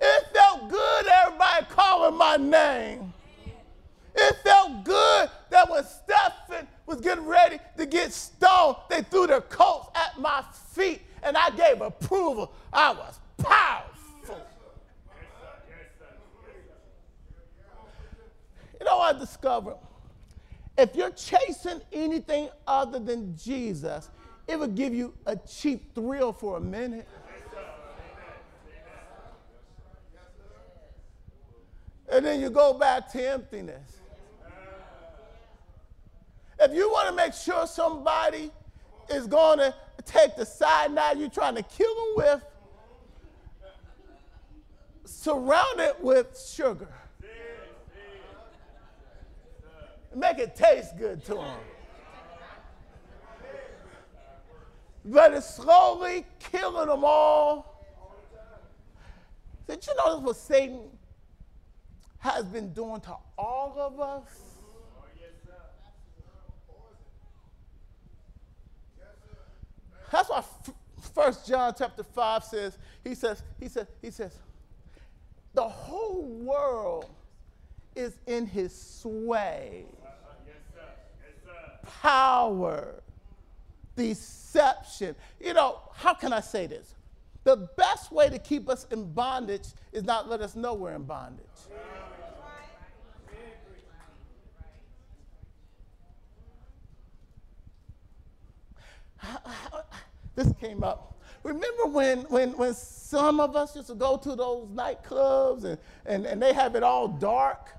It 0.00 0.26
felt 0.34 0.68
good, 0.68 1.06
everybody 1.06 1.66
calling 1.68 2.18
my 2.18 2.36
name. 2.36 3.12
It 4.14 4.36
felt 4.42 4.84
good 4.84 5.30
that 5.50 5.70
when 5.70 5.84
Stephen 5.84 6.66
was 6.86 7.00
getting 7.00 7.24
ready 7.24 7.58
to 7.76 7.86
get 7.86 8.12
stoned, 8.12 8.76
they 8.90 9.02
threw 9.02 9.26
their 9.26 9.40
coats 9.40 9.90
at 9.94 10.18
my 10.20 10.42
feet 10.72 11.02
and 11.22 11.36
I 11.36 11.50
gave 11.50 11.80
approval. 11.80 12.52
I 12.72 12.92
was 12.92 13.20
powerful. 13.38 13.91
You 18.82 18.86
know 18.86 18.96
what 18.96 19.14
I 19.14 19.18
discovered? 19.20 19.76
If 20.76 20.96
you're 20.96 21.12
chasing 21.12 21.80
anything 21.92 22.48
other 22.66 22.98
than 22.98 23.36
Jesus, 23.36 24.10
it 24.48 24.58
will 24.58 24.66
give 24.66 24.92
you 24.92 25.14
a 25.24 25.36
cheap 25.36 25.94
thrill 25.94 26.32
for 26.32 26.56
a 26.56 26.60
minute. 26.60 27.06
And 32.10 32.26
then 32.26 32.40
you 32.40 32.50
go 32.50 32.74
back 32.74 33.08
to 33.12 33.30
emptiness. 33.30 33.98
If 36.58 36.74
you 36.74 36.90
want 36.90 37.08
to 37.08 37.14
make 37.14 37.34
sure 37.34 37.68
somebody 37.68 38.50
is 39.10 39.28
going 39.28 39.58
to 39.58 39.72
take 40.04 40.34
the 40.34 40.44
cyanide 40.44 41.20
you're 41.20 41.30
trying 41.30 41.54
to 41.54 41.62
kill 41.62 41.94
them 41.94 42.14
with, 42.16 42.42
surround 45.04 45.78
it 45.78 46.00
with 46.00 46.36
sugar. 46.52 46.92
Make 50.14 50.38
it 50.38 50.54
taste 50.54 50.96
good 50.98 51.24
to 51.26 51.34
them. 51.34 51.58
But 55.04 55.32
it's 55.32 55.54
slowly 55.54 56.24
killing 56.38 56.88
them 56.88 57.04
all. 57.04 57.84
Did 59.66 59.86
you 59.86 59.94
notice 59.96 60.24
what 60.24 60.36
Satan 60.36 60.80
has 62.18 62.44
been 62.44 62.72
doing 62.72 63.00
to 63.00 63.16
all 63.38 63.74
of 63.78 64.00
us? 64.00 64.28
That's 70.10 70.28
why 70.28 70.44
First 71.14 71.48
John 71.48 71.74
chapter 71.76 72.02
5 72.02 72.44
says, 72.44 72.78
he 73.02 73.14
says, 73.14 73.42
he 73.58 73.68
says, 73.68 73.86
he 74.02 74.10
says, 74.10 74.36
the 75.54 75.66
whole 75.66 76.22
world 76.22 77.06
is 77.96 78.18
in 78.26 78.46
his 78.46 78.74
sway. 78.78 79.86
Power, 82.00 83.02
deception. 83.96 85.14
You 85.40 85.54
know, 85.54 85.80
how 85.94 86.14
can 86.14 86.32
I 86.32 86.40
say 86.40 86.66
this? 86.66 86.94
The 87.44 87.68
best 87.76 88.12
way 88.12 88.30
to 88.30 88.38
keep 88.38 88.68
us 88.68 88.86
in 88.90 89.12
bondage 89.12 89.68
is 89.92 90.04
not 90.04 90.28
let 90.28 90.40
us 90.40 90.54
know 90.54 90.74
we're 90.74 90.94
in 90.94 91.02
bondage. 91.02 91.46
this 100.34 100.52
came 100.60 100.82
up. 100.82 101.20
Remember 101.42 101.86
when, 101.86 102.20
when, 102.22 102.56
when 102.56 102.74
some 102.74 103.40
of 103.40 103.56
us 103.56 103.74
used 103.74 103.88
to 103.88 103.94
go 103.94 104.16
to 104.16 104.36
those 104.36 104.68
nightclubs 104.68 105.64
and, 105.64 105.78
and, 106.06 106.26
and 106.26 106.40
they 106.40 106.52
have 106.52 106.76
it 106.76 106.82
all 106.82 107.08
dark? 107.08 107.70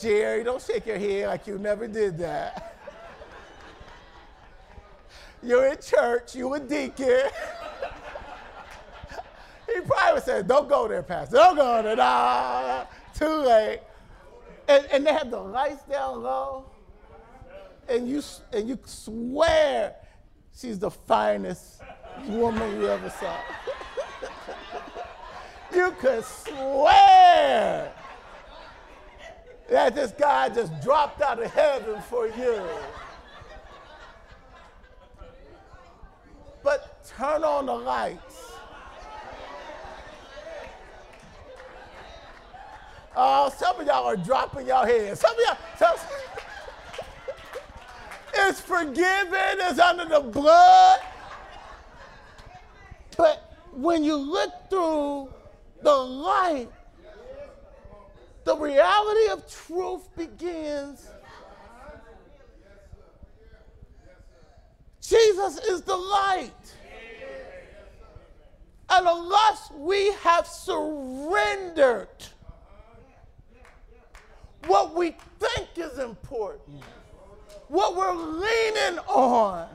Jerry, 0.00 0.42
don't 0.44 0.62
shake 0.62 0.86
your 0.86 0.98
head 0.98 1.26
like 1.26 1.46
you 1.46 1.58
never 1.58 1.86
did 1.86 2.16
that. 2.18 2.76
You're 5.42 5.66
in 5.66 5.78
church, 5.80 6.34
you 6.34 6.52
a 6.54 6.60
deacon. 6.60 7.30
he 9.66 9.80
probably 9.80 10.20
said, 10.20 10.46
Don't 10.46 10.68
go 10.68 10.86
there, 10.86 11.02
Pastor. 11.02 11.36
Don't 11.36 11.56
go 11.56 11.82
there. 11.82 11.96
Nah, 11.96 12.84
too 13.14 13.26
late. 13.26 13.80
And, 14.68 14.86
and 14.92 15.06
they 15.06 15.12
have 15.12 15.30
the 15.30 15.40
lights 15.40 15.82
down 15.84 16.22
low. 16.22 16.66
And 17.88 18.08
you, 18.08 18.22
and 18.52 18.68
you 18.68 18.78
swear 18.84 19.94
she's 20.56 20.78
the 20.78 20.90
finest 20.90 21.80
woman 22.26 22.80
you 22.80 22.88
ever 22.88 23.10
saw. 23.10 23.36
you 25.74 25.90
could 25.98 26.24
swear 26.24 27.92
that 29.70 29.94
this 29.94 30.12
guy 30.12 30.48
just 30.50 30.80
dropped 30.82 31.22
out 31.22 31.42
of 31.42 31.50
heaven 31.52 32.00
for 32.02 32.26
you. 32.26 32.62
But 36.62 37.09
turn 37.20 37.44
on 37.44 37.66
the 37.66 37.74
lights. 37.74 38.52
Oh, 43.14 43.52
some 43.58 43.78
of 43.78 43.86
y'all 43.86 44.06
are 44.06 44.16
dropping 44.16 44.66
your 44.66 44.86
heads. 44.86 45.20
Some 45.20 45.32
of 45.32 45.38
y'all, 45.44 45.58
some, 45.78 46.06
it's 48.48 48.60
forgiven, 48.60 49.58
it's 49.58 49.78
under 49.78 50.06
the 50.06 50.20
blood. 50.20 51.00
But 53.18 53.54
when 53.72 54.02
you 54.02 54.16
look 54.16 54.52
through 54.70 55.28
the 55.82 55.94
light, 55.94 56.70
the 58.44 58.56
reality 58.56 59.28
of 59.30 59.44
truth 59.50 60.08
begins. 60.16 61.06
Jesus 65.02 65.58
is 65.58 65.82
the 65.82 65.96
light. 65.96 66.52
And 68.90 69.06
unless 69.06 69.70
we 69.76 70.12
have 70.22 70.46
surrendered 70.46 72.08
what 74.66 74.94
we 74.94 75.16
think 75.38 75.68
is 75.76 75.98
important, 75.98 76.82
what 77.68 77.94
we're 77.96 78.12
leaning 78.12 78.98
on, 79.06 79.68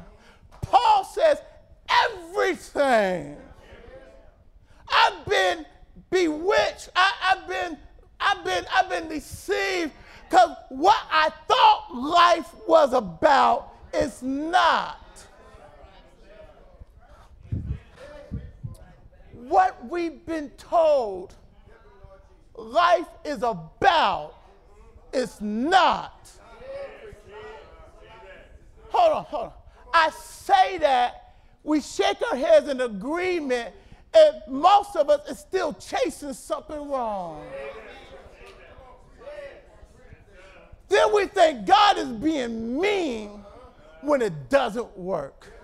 Paul 0.61 1.05
says, 1.05 1.41
everything. 1.89 3.37
I've 4.89 5.25
been 5.25 5.65
bewitched. 6.09 6.89
I, 6.95 7.11
have 7.19 7.47
been, 7.47 7.77
I've 8.19 8.43
been, 8.43 8.65
I've 8.73 8.89
been 8.89 9.07
deceived 9.07 9.93
because 10.29 10.55
what 10.69 11.01
I 11.09 11.29
thought 11.47 11.95
life 11.95 12.53
was 12.67 12.93
about 12.93 13.73
is 13.93 14.21
not. 14.21 15.04
What 19.47 19.87
we've 19.89 20.25
been 20.25 20.49
told 20.57 21.35
life 22.55 23.07
is 23.23 23.43
about 23.43 24.33
is 25.13 25.39
not. 25.39 26.31
Hold 28.89 29.13
on, 29.13 29.23
hold 29.25 29.43
on. 29.47 29.51
I 29.93 30.09
say 30.09 30.79
that 30.79 31.35
we 31.63 31.79
shake 31.79 32.17
our 32.31 32.37
heads 32.37 32.69
in 32.69 32.81
agreement, 32.81 33.73
and 34.15 34.35
most 34.47 34.95
of 34.95 35.09
us 35.11 35.29
is 35.29 35.37
still 35.37 35.73
chasing 35.73 36.33
something 36.33 36.89
wrong. 36.89 37.45
Then 40.87 41.13
we 41.13 41.27
think 41.27 41.67
God 41.67 41.99
is 41.99 42.07
being 42.07 42.79
mean 42.79 43.43
when 44.01 44.23
it 44.23 44.49
doesn't 44.49 44.97
work. 44.97 45.54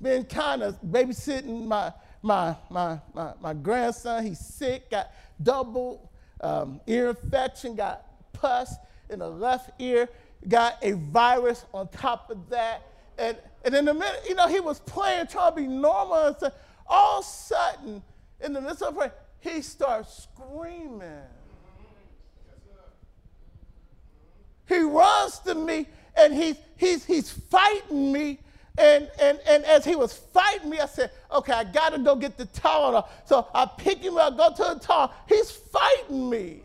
Been 0.00 0.24
kind 0.24 0.62
of 0.62 0.80
babysitting 0.82 1.66
my, 1.66 1.92
my, 2.22 2.56
my, 2.70 3.00
my, 3.14 3.32
my 3.40 3.54
grandson. 3.54 4.24
He's 4.24 4.38
sick, 4.38 4.90
got 4.90 5.12
double 5.42 6.10
um, 6.40 6.80
ear 6.86 7.10
infection, 7.10 7.74
got 7.74 8.04
pus 8.32 8.74
in 9.10 9.18
the 9.18 9.28
left 9.28 9.70
ear, 9.80 10.08
got 10.46 10.76
a 10.82 10.92
virus 10.92 11.64
on 11.74 11.88
top 11.88 12.30
of 12.30 12.48
that. 12.50 12.82
And, 13.18 13.36
and 13.64 13.74
in 13.74 13.88
a 13.88 13.94
minute, 13.94 14.24
you 14.28 14.34
know, 14.34 14.46
he 14.46 14.60
was 14.60 14.78
playing, 14.80 15.26
trying 15.26 15.52
to 15.52 15.56
be 15.56 15.66
normal. 15.66 16.26
And 16.26 16.36
so 16.38 16.52
all 16.86 17.18
of 17.18 17.24
a 17.24 17.28
sudden, 17.28 18.02
in 18.40 18.52
the 18.52 18.60
midst 18.60 18.82
of 18.82 18.94
praying, 18.96 19.12
he 19.40 19.62
starts 19.62 20.28
screaming. 20.34 21.22
He 24.68 24.80
runs 24.80 25.38
to 25.40 25.54
me 25.54 25.86
and 26.16 26.34
he's, 26.34 26.56
he's, 26.76 27.04
he's 27.04 27.30
fighting 27.30 28.12
me. 28.12 28.38
And, 28.78 29.10
and, 29.20 29.40
and 29.46 29.64
as 29.64 29.84
he 29.84 29.96
was 29.96 30.12
fighting 30.12 30.70
me, 30.70 30.78
I 30.78 30.86
said, 30.86 31.10
okay, 31.32 31.52
I 31.52 31.64
got 31.64 31.90
to 31.90 31.98
go 31.98 32.14
get 32.14 32.38
the 32.38 32.46
towel. 32.46 33.08
So 33.24 33.48
I 33.52 33.66
pick 33.66 33.98
him 33.98 34.16
up, 34.16 34.36
go 34.36 34.50
to 34.50 34.74
the 34.74 34.80
towel. 34.80 35.12
He's 35.28 35.50
fighting 35.50 36.30
me. 36.30 36.62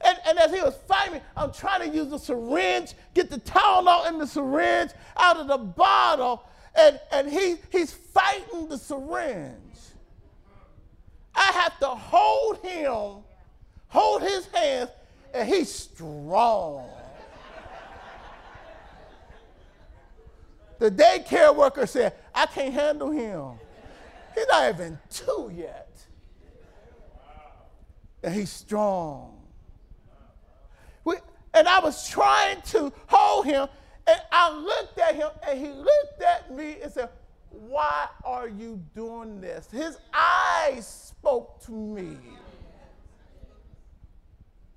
And, 0.00 0.18
and 0.26 0.38
as 0.38 0.52
he 0.52 0.60
was 0.60 0.74
fighting 0.88 1.14
me, 1.14 1.20
I'm 1.36 1.52
trying 1.52 1.88
to 1.88 1.96
use 1.96 2.08
the 2.08 2.18
syringe, 2.18 2.94
get 3.14 3.30
the 3.30 3.38
Tylenol 3.38 4.08
in 4.08 4.18
the 4.18 4.26
syringe 4.26 4.90
out 5.16 5.36
of 5.36 5.48
the 5.48 5.58
bottle, 5.58 6.44
and, 6.74 6.98
and 7.12 7.28
he, 7.28 7.56
he's 7.70 7.92
fighting 7.92 8.68
the 8.68 8.78
syringe. 8.78 9.54
I 11.34 11.52
have 11.52 11.78
to 11.80 11.88
hold 11.88 12.58
him, 12.64 13.22
hold 13.88 14.22
his 14.22 14.46
hands, 14.46 14.90
and 15.34 15.48
he's 15.48 15.72
strong. 15.72 16.88
The 20.82 20.90
daycare 20.90 21.54
worker 21.54 21.86
said, 21.86 22.12
I 22.34 22.46
can't 22.46 22.74
handle 22.74 23.12
him. 23.12 23.52
He's 24.34 24.46
not 24.48 24.74
even 24.74 24.98
two 25.08 25.52
yet. 25.54 25.96
And 28.24 28.34
he's 28.34 28.50
strong. 28.50 29.40
We, 31.04 31.16
and 31.54 31.68
I 31.68 31.78
was 31.78 32.08
trying 32.08 32.62
to 32.62 32.92
hold 33.06 33.46
him, 33.46 33.68
and 34.08 34.20
I 34.32 34.52
looked 34.52 34.98
at 34.98 35.14
him, 35.14 35.28
and 35.48 35.60
he 35.60 35.68
looked 35.70 36.20
at 36.20 36.52
me 36.52 36.78
and 36.82 36.92
said, 36.92 37.10
Why 37.50 38.08
are 38.24 38.48
you 38.48 38.82
doing 38.92 39.40
this? 39.40 39.68
His 39.70 39.96
eyes 40.12 41.14
spoke 41.16 41.64
to 41.66 41.72
me. 41.72 42.16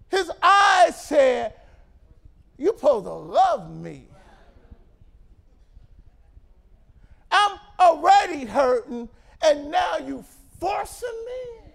His 0.09 0.31
eyes 0.39 1.03
said, 1.03 1.55
You're 2.59 2.75
supposed 2.75 3.05
to 3.05 3.13
love 3.13 3.71
me. 3.71 4.09
I'm 7.35 7.59
already 7.79 8.45
hurting, 8.45 9.09
and 9.43 9.69
now 9.69 9.97
you 9.97 10.23
forcing 10.59 11.25
me? 11.25 11.71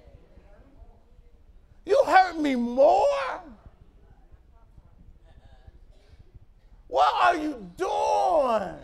You 1.85 2.03
hurt 2.07 2.39
me 2.39 2.55
more? 2.55 3.43
What 6.89 7.15
are 7.23 7.37
you 7.37 7.71
doing? 7.77 8.79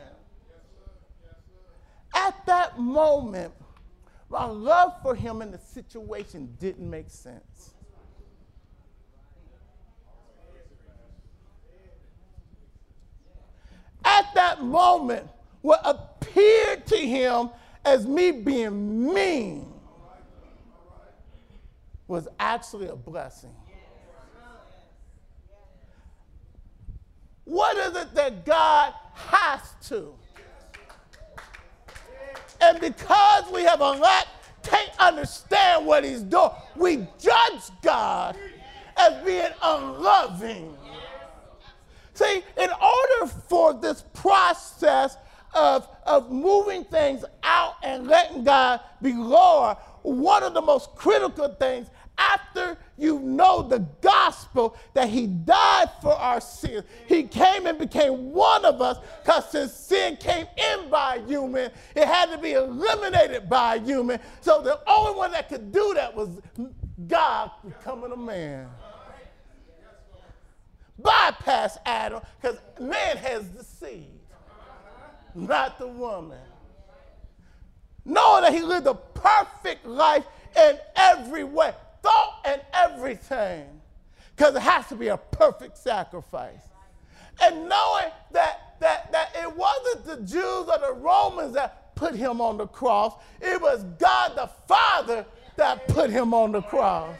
At 2.14 2.46
that 2.46 2.78
moment, 2.78 3.52
my 4.28 4.44
love 4.44 4.94
for 5.02 5.14
him 5.14 5.40
and 5.40 5.52
the 5.52 5.58
situation 5.58 6.56
didn't 6.60 6.88
make 6.88 7.08
sense. 7.08 7.72
At 14.04 14.26
that 14.34 14.62
moment, 14.62 15.28
what 15.66 15.80
appeared 15.84 16.86
to 16.86 16.96
him 16.96 17.50
as 17.84 18.06
me 18.06 18.30
being 18.30 19.12
mean 19.12 19.66
was 22.06 22.28
actually 22.38 22.86
a 22.86 22.94
blessing. 22.94 23.50
What 27.42 27.76
is 27.78 27.96
it 28.00 28.14
that 28.14 28.46
God 28.46 28.94
has 29.14 29.60
to. 29.88 30.14
And 32.60 32.80
because 32.80 33.50
we 33.52 33.64
have 33.64 33.80
a 33.80 33.90
lack, 33.90 34.28
can't 34.62 34.90
understand 35.00 35.84
what 35.84 36.04
he's 36.04 36.22
doing, 36.22 36.50
we 36.76 36.96
judge 37.18 37.70
God 37.82 38.36
as 38.96 39.24
being 39.24 39.50
unloving. 39.60 40.76
See, 42.14 42.42
in 42.56 42.70
order 42.70 43.32
for 43.48 43.74
this 43.74 44.04
process 44.14 45.16
of, 45.54 45.88
of 46.04 46.30
moving 46.30 46.84
things 46.84 47.24
out 47.42 47.74
and 47.82 48.06
letting 48.06 48.44
God 48.44 48.80
be 49.02 49.12
Lord, 49.12 49.76
one 50.02 50.42
of 50.42 50.54
the 50.54 50.62
most 50.62 50.94
critical 50.94 51.48
things 51.54 51.88
after 52.18 52.78
you 52.96 53.18
know 53.20 53.62
the 53.62 53.80
gospel 54.00 54.76
that 54.94 55.08
he 55.08 55.26
died 55.26 55.90
for 56.00 56.14
our 56.14 56.40
sins. 56.40 56.84
He 57.06 57.24
came 57.24 57.66
and 57.66 57.78
became 57.78 58.32
one 58.32 58.64
of 58.64 58.80
us 58.80 58.98
because 59.22 59.50
since 59.50 59.72
sin 59.72 60.16
came 60.16 60.46
in 60.56 60.88
by 60.90 61.20
human, 61.26 61.70
it 61.94 62.06
had 62.06 62.30
to 62.30 62.38
be 62.38 62.52
eliminated 62.52 63.48
by 63.48 63.78
human. 63.78 64.18
So 64.40 64.62
the 64.62 64.80
only 64.86 65.16
one 65.16 65.32
that 65.32 65.48
could 65.48 65.72
do 65.72 65.92
that 65.94 66.14
was 66.14 66.40
God 67.06 67.50
becoming 67.64 68.12
a 68.12 68.16
man. 68.16 68.68
Bypass 70.98 71.76
Adam 71.84 72.22
because 72.40 72.58
man 72.80 73.18
has 73.18 73.50
the 73.50 73.62
seed, 73.62 74.15
not 75.36 75.78
the 75.78 75.86
woman. 75.86 76.38
Knowing 78.04 78.42
that 78.42 78.54
he 78.54 78.62
lived 78.62 78.86
a 78.86 78.94
perfect 78.94 79.86
life 79.86 80.24
in 80.56 80.78
every 80.96 81.44
way 81.44 81.72
thought 82.02 82.40
and 82.44 82.60
everything 82.72 83.66
because 84.34 84.54
it 84.54 84.62
has 84.62 84.86
to 84.88 84.94
be 84.94 85.08
a 85.08 85.16
perfect 85.16 85.76
sacrifice. 85.76 86.62
And 87.42 87.68
knowing 87.68 88.10
that, 88.32 88.76
that, 88.80 89.10
that 89.12 89.30
it 89.34 89.54
wasn't 89.54 90.04
the 90.04 90.16
Jews 90.18 90.68
or 90.68 90.78
the 90.78 90.94
Romans 90.94 91.54
that 91.54 91.94
put 91.94 92.14
him 92.14 92.40
on 92.40 92.56
the 92.58 92.66
cross, 92.66 93.14
it 93.40 93.60
was 93.60 93.82
God 93.98 94.36
the 94.36 94.50
Father 94.68 95.26
that 95.56 95.88
put 95.88 96.10
him 96.10 96.32
on 96.32 96.52
the 96.52 96.62
cross. 96.62 97.14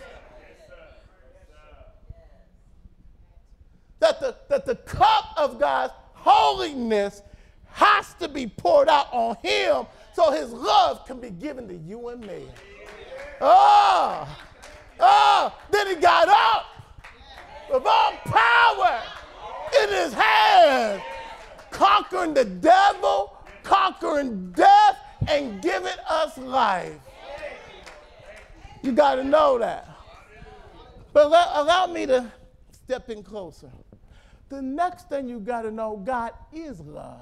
That 3.98 4.20
the, 4.20 4.36
that 4.48 4.66
the 4.66 4.76
cup 4.76 5.34
of 5.36 5.58
God's 5.58 5.94
holiness 6.12 7.22
has 7.96 8.14
to 8.14 8.28
be 8.28 8.46
poured 8.46 8.88
out 8.88 9.08
on 9.12 9.36
him 9.42 9.86
so 10.12 10.30
his 10.30 10.52
love 10.52 11.06
can 11.06 11.20
be 11.20 11.30
given 11.30 11.66
to 11.68 11.74
you 11.74 12.08
and 12.08 12.20
me. 12.20 12.46
Oh, 13.40 14.28
Oh, 14.98 15.54
then 15.70 15.88
he 15.88 15.94
got 15.96 16.28
up 16.28 16.66
with 17.70 17.84
all 17.86 18.12
power 18.24 19.02
in 19.82 19.90
his 19.90 20.14
hand, 20.14 21.02
conquering 21.70 22.34
the 22.34 22.44
devil, 22.44 23.36
conquering 23.62 24.52
death, 24.52 24.96
and 25.28 25.60
giving 25.60 25.92
us 26.08 26.38
life. 26.38 26.98
You 28.82 28.92
got 28.92 29.16
to 29.16 29.24
know 29.24 29.58
that. 29.58 29.88
But 31.12 31.30
let, 31.30 31.48
allow 31.52 31.86
me 31.86 32.06
to 32.06 32.30
step 32.70 33.10
in 33.10 33.22
closer. 33.22 33.70
The 34.48 34.62
next 34.62 35.08
thing 35.08 35.28
you 35.28 35.40
got 35.40 35.62
to 35.62 35.70
know 35.70 35.96
God 35.96 36.32
is 36.52 36.80
love. 36.80 37.20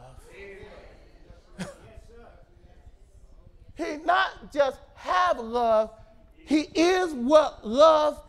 He 3.76 3.96
not 4.04 4.52
just 4.52 4.78
have 4.94 5.38
love, 5.38 5.90
he 6.46 6.68
is 6.74 7.12
what 7.12 7.66
love 7.66 8.20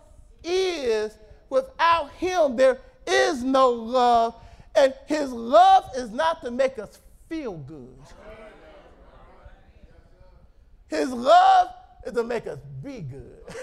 is. 0.43 1.17
Without 1.49 2.11
Him, 2.11 2.55
there 2.55 2.79
is 3.05 3.43
no 3.43 3.69
love. 3.69 4.35
And 4.75 4.93
His 5.07 5.31
love 5.31 5.89
is 5.95 6.11
not 6.11 6.41
to 6.43 6.51
make 6.51 6.79
us 6.79 6.99
feel 7.29 7.53
good, 7.53 7.97
His 10.87 11.09
love 11.11 11.69
is 12.05 12.13
to 12.13 12.23
make 12.23 12.47
us 12.47 12.59
be 12.83 13.01
good. 13.01 13.41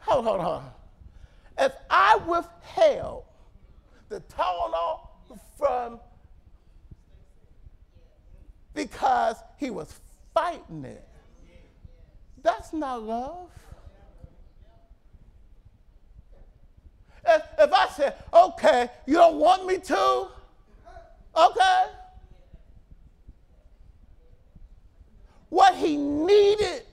hold, 0.00 0.26
on, 0.26 0.40
hold, 0.40 0.40
hold. 0.40 0.62
If 1.58 1.72
I 1.90 2.16
withheld 2.26 3.24
the 4.08 4.20
Tylenol 4.20 5.00
from 5.58 6.00
because 8.74 9.36
he 9.58 9.70
was 9.70 9.94
fighting 10.34 10.84
it, 10.84 11.06
that's 12.42 12.72
not 12.72 13.02
love. 13.02 13.50
If, 17.26 17.42
if 17.58 17.72
I 17.72 17.88
said, 17.88 18.14
okay, 18.32 18.88
you 19.06 19.14
don't 19.14 19.36
want 19.36 19.66
me 19.66 19.78
to, 19.78 20.28
okay. 21.36 21.84
What 25.50 25.74
he 25.74 25.96
needed 25.96 26.84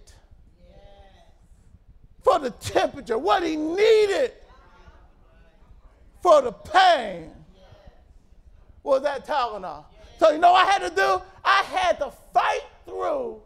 for 2.24 2.40
the 2.40 2.50
temperature, 2.52 3.18
what 3.18 3.44
he 3.44 3.56
needed 3.56 4.34
for 6.22 6.42
the 6.42 6.52
pain 6.52 7.32
was 8.84 9.04
that 9.04 9.26
Tylenol. 9.26 9.86
So 10.20 10.32
you 10.32 10.40
know 10.40 10.54
I 10.54 10.66
had 10.66 10.80
to 10.80 10.90
do? 10.94 11.22
I 11.48 11.64
had 11.64 12.00
to 12.00 12.12
fight 12.34 12.66
through 12.86 13.42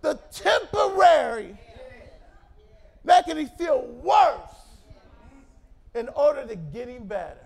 the 0.00 0.18
temporary, 0.32 1.54
making 3.04 3.36
him 3.36 3.50
feel 3.58 3.82
worse 4.02 4.40
in 5.94 6.08
order 6.08 6.46
to 6.46 6.56
get 6.56 6.88
him 6.88 7.04
better. 7.06 7.36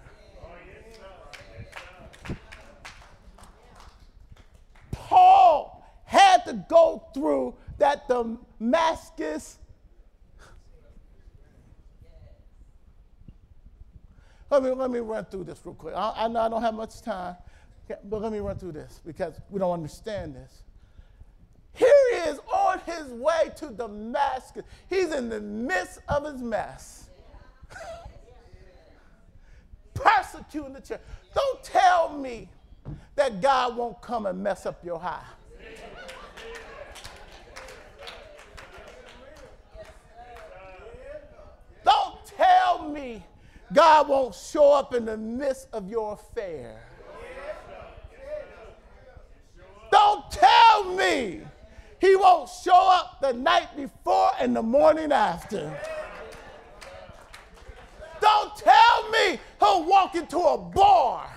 Paul 4.92 5.85
had 6.05 6.44
to 6.44 6.53
go 6.68 7.09
through 7.12 7.57
that 7.79 8.09
Damascus. 8.09 9.59
Let 14.49 14.62
me, 14.62 14.71
let 14.71 14.90
me 14.90 15.01
run 15.01 15.25
through 15.25 15.44
this 15.44 15.61
real 15.64 15.75
quick. 15.75 15.94
I, 15.94 16.12
I 16.16 16.29
know 16.29 16.40
I 16.40 16.49
don't 16.49 16.62
have 16.62 16.75
much 16.75 17.03
time, 17.03 17.37
but 18.05 18.22
let 18.22 18.33
me 18.33 18.38
run 18.38 18.57
through 18.57 18.72
this 18.72 19.01
because 19.07 19.40
we 19.51 19.59
don't 19.59 19.72
understand 19.72 20.35
this. 20.35 20.62
Here 21.74 21.88
he 22.12 22.31
is 22.31 22.40
on 22.53 22.81
his 22.81 23.07
way 23.09 23.51
to 23.57 23.68
Damascus. 23.68 24.64
He's 24.90 25.12
in 25.12 25.29
the 25.29 25.40
midst 25.40 26.01
of 26.09 26.24
his 26.24 26.42
mess. 26.42 27.09
Persecuting 29.94 30.72
the 30.72 30.81
church. 30.81 31.01
Don't 31.35 31.62
tell 31.62 32.16
me 32.18 32.48
that 33.14 33.40
God 33.40 33.77
won't 33.77 34.01
come 34.01 34.27
and 34.27 34.42
mess 34.42 34.66
up 34.66 34.85
your 34.85 34.98
high. 34.98 35.22
Don't 41.85 42.27
tell 42.27 42.88
me 42.88 43.22
God 43.72 44.09
won't 44.09 44.35
show 44.35 44.72
up 44.72 44.94
in 44.94 45.05
the 45.05 45.16
midst 45.16 45.68
of 45.72 45.88
your 45.88 46.14
affair. 46.14 46.81
Don't 49.90 50.31
me 50.96 51.42
he 52.01 52.14
won't 52.14 52.48
show 52.48 52.90
up 52.90 53.20
the 53.20 53.33
night 53.33 53.77
before 53.77 54.31
and 54.38 54.55
the 54.55 54.62
morning 54.62 55.11
after. 55.11 55.77
Don't 58.20 58.57
tell 58.57 59.11
me 59.11 59.40
he'll 59.59 59.85
walk 59.85 60.14
into 60.14 60.38
a 60.38 60.59
bar 60.59 61.29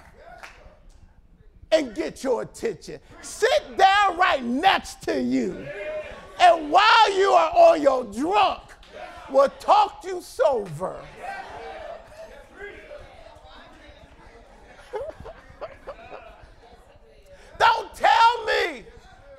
and 1.71 1.95
get 1.95 2.23
your 2.23 2.43
attention. 2.43 2.99
Sit 3.21 3.77
down 3.77 4.17
right 4.17 4.43
next 4.43 5.01
to 5.03 5.19
you. 5.19 5.65
And 6.39 6.71
while 6.71 7.17
you 7.17 7.29
are 7.29 7.51
on 7.51 7.81
your 7.81 8.03
drunk, 8.05 8.61
will 9.31 9.49
talk 9.59 10.03
you 10.05 10.21
sober. 10.21 10.99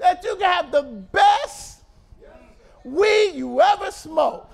That 0.02 0.24
you 0.24 0.34
can 0.34 0.50
have 0.50 0.72
the 0.72 0.82
best 0.82 1.82
weed 2.84 3.34
you 3.34 3.60
ever 3.60 3.90
smoked, 3.92 4.52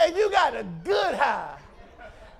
and 0.00 0.16
you 0.16 0.30
got 0.30 0.54
a 0.54 0.64
good 0.84 1.14
high, 1.16 1.58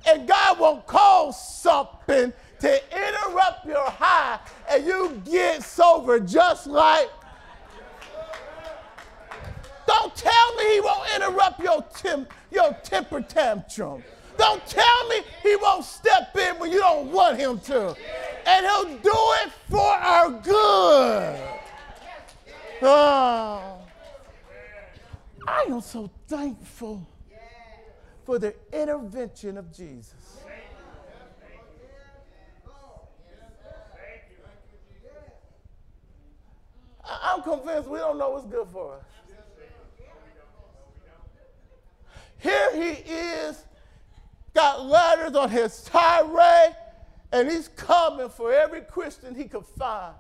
and 0.08 0.26
God 0.26 0.60
won't 0.60 0.86
cause 0.86 1.60
something 1.60 2.32
to 2.60 2.96
interrupt 2.96 3.66
your 3.66 3.90
high, 3.90 4.38
and 4.70 4.86
you 4.86 5.20
get 5.24 5.62
sober 5.64 6.20
just 6.20 6.68
like. 6.68 7.10
Don't 9.88 10.14
tell 10.16 10.54
me 10.56 10.74
he 10.74 10.80
won't 10.80 11.08
interrupt 11.14 11.60
your, 11.60 11.84
tim- 11.94 12.26
your 12.50 12.72
temper 12.82 13.20
tantrum. 13.20 14.02
Don't 14.36 14.64
tell 14.66 15.08
me 15.08 15.22
he 15.42 15.56
won't 15.56 15.84
step 15.84 16.36
in 16.36 16.58
when 16.58 16.70
you 16.70 16.78
don't 16.78 17.10
want 17.10 17.38
him 17.38 17.58
to. 17.60 17.96
And 18.46 18.66
he'll 18.66 18.98
do 18.98 19.14
it 19.44 19.52
for 19.68 19.80
our 19.80 20.30
good. 20.30 21.40
Oh, 22.82 23.78
I 25.46 25.62
am 25.68 25.80
so 25.80 26.10
thankful 26.26 27.06
for 28.24 28.38
the 28.38 28.54
intervention 28.72 29.56
of 29.56 29.72
Jesus. 29.72 30.40
I'm 37.08 37.42
convinced 37.42 37.88
we 37.88 37.98
don't 37.98 38.18
know 38.18 38.30
what's 38.30 38.46
good 38.46 38.66
for 38.72 38.94
us. 38.94 39.04
Here 42.38 42.70
he 42.74 43.10
is, 43.10 43.64
got 44.54 44.84
letters 44.84 45.34
on 45.34 45.50
his 45.50 45.82
tirade, 45.84 46.76
and 47.32 47.50
he's 47.50 47.68
coming 47.68 48.28
for 48.28 48.52
every 48.52 48.82
Christian 48.82 49.34
he 49.34 49.44
could 49.44 49.64
find. 49.64 50.14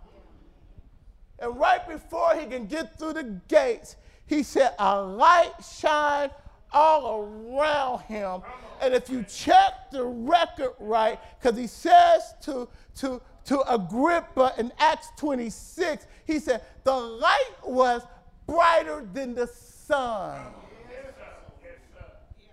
And 1.38 1.58
right 1.58 1.86
before 1.86 2.34
he 2.34 2.46
can 2.46 2.66
get 2.66 2.98
through 2.98 3.14
the 3.14 3.40
gates, 3.48 3.96
he 4.26 4.42
said, 4.42 4.72
A 4.78 5.00
light 5.00 5.52
shine 5.78 6.30
all 6.72 7.22
around 7.22 8.00
him. 8.02 8.42
And 8.80 8.94
if 8.94 9.08
you 9.08 9.24
check 9.24 9.90
the 9.90 10.04
record 10.04 10.72
right, 10.78 11.18
because 11.40 11.58
he 11.58 11.66
says 11.66 12.34
to, 12.42 12.68
to, 12.96 13.20
to 13.46 13.60
Agrippa 13.72 14.54
in 14.58 14.72
Acts 14.78 15.08
26, 15.16 16.06
he 16.26 16.38
said, 16.38 16.62
The 16.84 16.94
light 16.94 17.54
was 17.64 18.02
brighter 18.46 19.06
than 19.12 19.34
the 19.34 19.46
sun. 19.46 20.40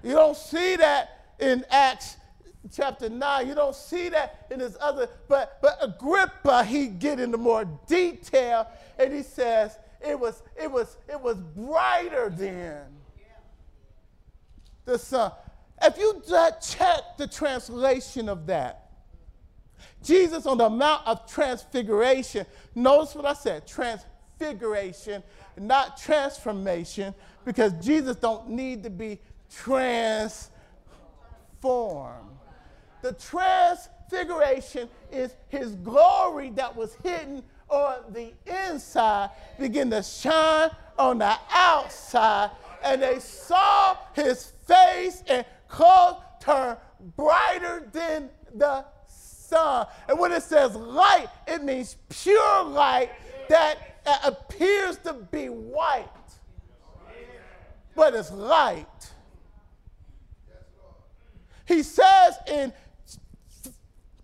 You 0.04 0.12
don't 0.12 0.36
see 0.38 0.76
that 0.76 1.36
in 1.40 1.66
Acts 1.70 2.18
chapter 2.72 3.10
9. 3.10 3.48
You 3.48 3.56
don't 3.56 3.76
see 3.76 4.10
that 4.10 4.48
in 4.52 4.60
his 4.60 4.78
other, 4.80 5.10
but 5.28 5.60
but 5.62 5.78
Agrippa, 5.82 6.64
he 6.64 6.88
get 6.88 7.20
into 7.20 7.38
more 7.38 7.66
detail 7.88 8.68
and 8.98 9.14
he 9.14 9.24
says 9.24 9.78
it 10.02 10.20
was 10.20 10.44
it 10.62 10.72
was 10.72 10.98
it 11.10 11.20
was 11.20 11.38
brighter 11.38 12.30
than 12.30 12.86
the 14.86 14.98
sun. 14.98 15.32
If 15.82 15.98
you 15.98 16.22
check 16.26 17.18
the 17.18 17.28
translation 17.28 18.30
of 18.30 18.46
that, 18.48 18.92
Jesus 20.04 20.46
on 20.46 20.58
the 20.58 20.70
Mount 20.70 21.06
of 21.06 21.30
Transfiguration, 21.30 22.46
notice 22.76 23.16
what 23.16 23.26
I 23.26 23.34
said, 23.34 23.68
transfiguration, 23.68 25.24
not 25.58 25.98
transformation, 25.98 27.14
because 27.46 27.74
Jesus 27.84 28.16
don't 28.16 28.50
need 28.50 28.84
to 28.84 28.90
be 28.90 29.20
transformed. 29.50 30.52
The 33.04 33.12
transfiguration 33.12 34.90
is 35.12 35.36
his 35.50 35.76
glory 35.76 36.52
that 36.52 36.74
was 36.74 36.96
hidden 37.04 37.44
on 37.68 38.14
the 38.14 38.32
inside 38.46 39.30
begin 39.60 39.90
to 39.92 40.02
shine 40.02 40.70
on 40.98 41.18
the 41.18 41.36
outside. 41.52 42.52
And 42.82 43.02
they 43.02 43.20
saw 43.20 43.98
his 44.14 44.54
face 44.66 45.22
and 45.28 45.46
clothes 45.68 46.22
turn 46.40 46.78
brighter 47.18 47.90
than 47.92 48.30
the 48.56 48.86
sun. 49.06 49.86
And 50.08 50.18
when 50.18 50.32
it 50.32 50.44
says 50.44 50.74
light, 50.74 51.28
it 51.46 51.62
means 51.62 51.98
pure 52.08 52.64
light 52.64 53.10
that 53.50 54.00
appears 54.24 54.98
to 55.00 55.12
be 55.12 55.48
white, 55.48 56.08
but 57.96 58.14
it's 58.14 58.32
light. 58.32 58.88
He 61.66 61.82
says 61.82 62.36
in 62.48 62.74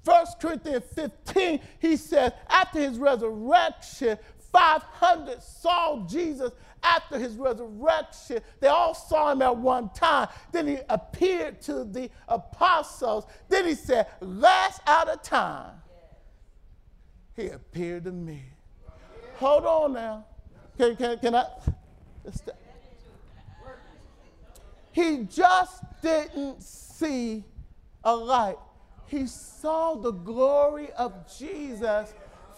1 0.10 0.26
Corinthians 0.42 0.86
15, 0.96 1.60
he 1.78 1.96
says, 1.96 2.32
after 2.50 2.80
his 2.80 2.98
resurrection, 2.98 4.18
500 4.52 5.40
saw 5.44 6.04
Jesus 6.08 6.52
after 6.82 7.20
his 7.20 7.36
resurrection. 7.36 8.40
They 8.60 8.70
all 8.70 8.96
saw 8.96 9.32
him 9.32 9.44
at 9.44 9.56
one 9.56 9.90
time. 9.90 10.30
Then 10.52 10.68
he 10.68 10.80
appeared 10.90 11.62
to 11.64 11.84
the 11.84 12.10
apostles. 12.28 13.26
Then 13.50 13.68
he 13.68 13.76
said, 13.76 14.08
last 14.20 14.82
out 14.88 15.10
of 15.10 15.22
time, 15.22 15.74
he 17.36 17.50
appeared 17.50 18.06
to 18.06 18.12
me. 18.12 18.42
Hold 19.36 19.66
on 19.66 19.94
now. 19.94 20.26
Can, 20.76 20.96
can, 20.96 21.20
can 21.20 21.36
I? 21.36 21.46
He 24.92 25.28
just 25.30 25.84
didn't 26.02 26.64
see 26.64 27.44
a 28.04 28.16
light. 28.16 28.58
He 29.10 29.26
saw 29.26 29.96
the 29.96 30.12
glory 30.12 30.92
of 30.92 31.14
Jesus 31.38 32.14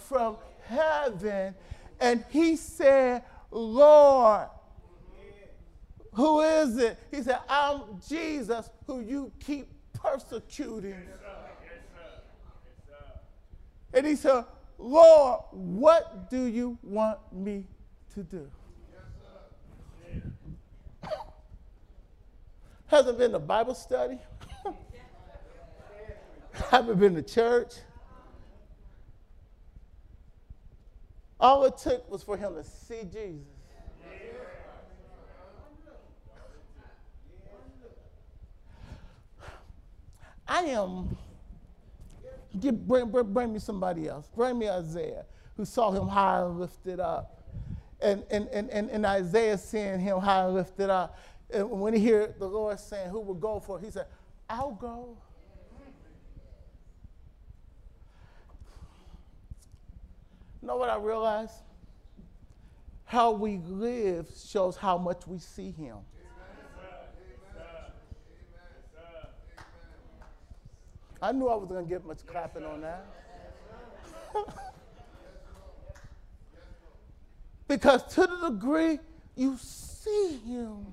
from 0.07 0.35
heaven 0.65 1.55
and 1.99 2.25
he 2.29 2.57
said, 2.57 3.23
Lord, 3.51 4.49
who 6.13 6.41
is 6.41 6.77
it? 6.77 6.99
He 7.09 7.21
said, 7.21 7.39
I'm 7.47 8.01
Jesus 8.07 8.69
who 8.85 8.99
you 8.99 9.31
keep 9.39 9.69
persecuting. 9.93 11.07
And 13.93 14.05
he 14.05 14.15
said, 14.15 14.43
Lord, 14.77 15.41
what 15.51 16.29
do 16.29 16.45
you 16.45 16.77
want 16.83 17.19
me 17.31 17.65
to 18.13 18.23
do? 18.23 18.49
Hasn't 22.87 23.17
been 23.17 23.35
a 23.35 23.39
Bible 23.39 23.75
study. 23.75 24.19
Haven't 26.69 26.99
been 26.99 27.15
to 27.15 27.21
church. 27.21 27.73
All 31.39 31.63
it 31.65 31.77
took 31.77 32.09
was 32.09 32.21
for 32.21 32.37
him 32.37 32.53
to 32.53 32.63
see 32.63 33.01
Jesus. 33.11 33.47
I 40.47 40.63
am, 40.63 41.17
get, 42.59 42.85
bring, 42.85 43.09
bring, 43.09 43.31
bring 43.31 43.53
me 43.53 43.59
somebody 43.59 44.09
else. 44.09 44.27
Bring 44.35 44.59
me 44.59 44.69
Isaiah, 44.69 45.25
who 45.55 45.63
saw 45.63 45.91
him 45.91 46.09
high 46.09 46.41
and 46.41 46.59
lifted 46.59 46.99
up. 46.99 47.41
And, 48.01 48.23
and, 48.29 48.47
and, 48.49 48.69
and, 48.69 48.89
and 48.89 49.05
Isaiah 49.05 49.57
seeing 49.57 49.99
him 49.99 50.19
high 50.19 50.43
and 50.43 50.55
lifted 50.55 50.89
up. 50.89 51.17
And 51.53 51.69
when 51.71 51.93
he 51.93 52.05
heard 52.05 52.37
the 52.37 52.47
Lord 52.47 52.79
saying, 52.79 53.09
Who 53.09 53.21
will 53.21 53.33
go 53.33 53.61
for 53.61 53.79
it? 53.79 53.85
He 53.85 53.91
said, 53.91 54.07
I'll 54.49 54.73
go. 54.73 55.17
You 60.61 60.67
know 60.67 60.75
what 60.77 60.89
I 60.89 60.97
realized? 60.97 61.53
How 63.05 63.31
we 63.31 63.57
live 63.67 64.27
shows 64.45 64.77
how 64.77 64.97
much 64.97 65.27
we 65.27 65.39
see 65.39 65.71
him. 65.71 65.97
I 71.21 71.31
knew 71.31 71.47
I 71.47 71.55
was 71.55 71.67
going 71.67 71.83
to 71.83 71.89
get 71.89 72.05
much 72.05 72.25
clapping 72.25 72.63
on 72.65 72.81
that. 72.81 73.05
because 77.67 78.03
to 78.15 78.21
the 78.21 78.49
degree 78.49 78.99
you 79.35 79.55
see 79.57 80.39
him, 80.45 80.85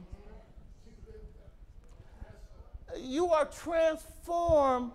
you 2.99 3.29
are 3.29 3.47
transformed 3.47 4.93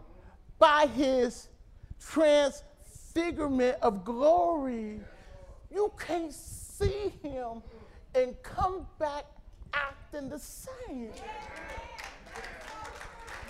by 0.60 0.88
his 0.88 1.48
transfigurement 3.14 3.78
of 3.82 4.04
glory. 4.04 5.00
You 5.72 5.92
can't 6.00 6.34
see 6.34 7.14
him 7.22 7.62
and 8.16 8.36
come 8.44 8.86
back 9.00 9.26
acting 9.74 10.30
the 10.30 10.40
same. 10.40 11.10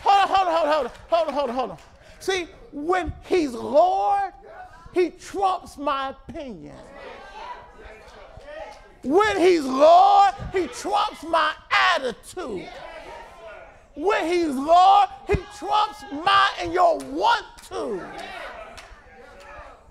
Hold 0.02 0.22
on, 0.22 0.36
hold 0.36 0.48
on, 0.48 0.68
hold 0.68 0.86
on, 0.86 0.92
hold 1.10 1.28
on, 1.28 1.34
hold 1.34 1.50
on, 1.50 1.56
hold 1.56 1.72
on. 1.72 1.78
See, 2.20 2.48
when 2.72 3.14
he's 3.26 3.54
Lord, 3.54 4.34
he 4.94 5.10
trumps 5.10 5.78
my 5.78 6.10
opinion. 6.28 6.76
When 9.04 9.38
he's 9.38 9.66
Lord, 9.66 10.34
he 10.54 10.68
trumps 10.68 11.24
my 11.24 11.54
attitude. 11.94 12.70
When 13.96 14.26
he's 14.28 14.56
Lord, 14.56 15.10
he 15.28 15.36
trumps 15.58 16.04
my 16.12 16.50
and 16.62 16.74
your 16.74 16.98
want 16.98 17.46
to. 17.70 18.02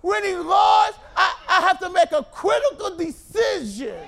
When 0.03 0.25
Lord, 0.25 0.95
I, 1.17 1.35
I 1.49 1.61
have 1.61 1.79
to 1.79 1.91
make 1.91 2.11
a 2.11 2.25
critical 2.25 2.97
decision. 2.97 3.99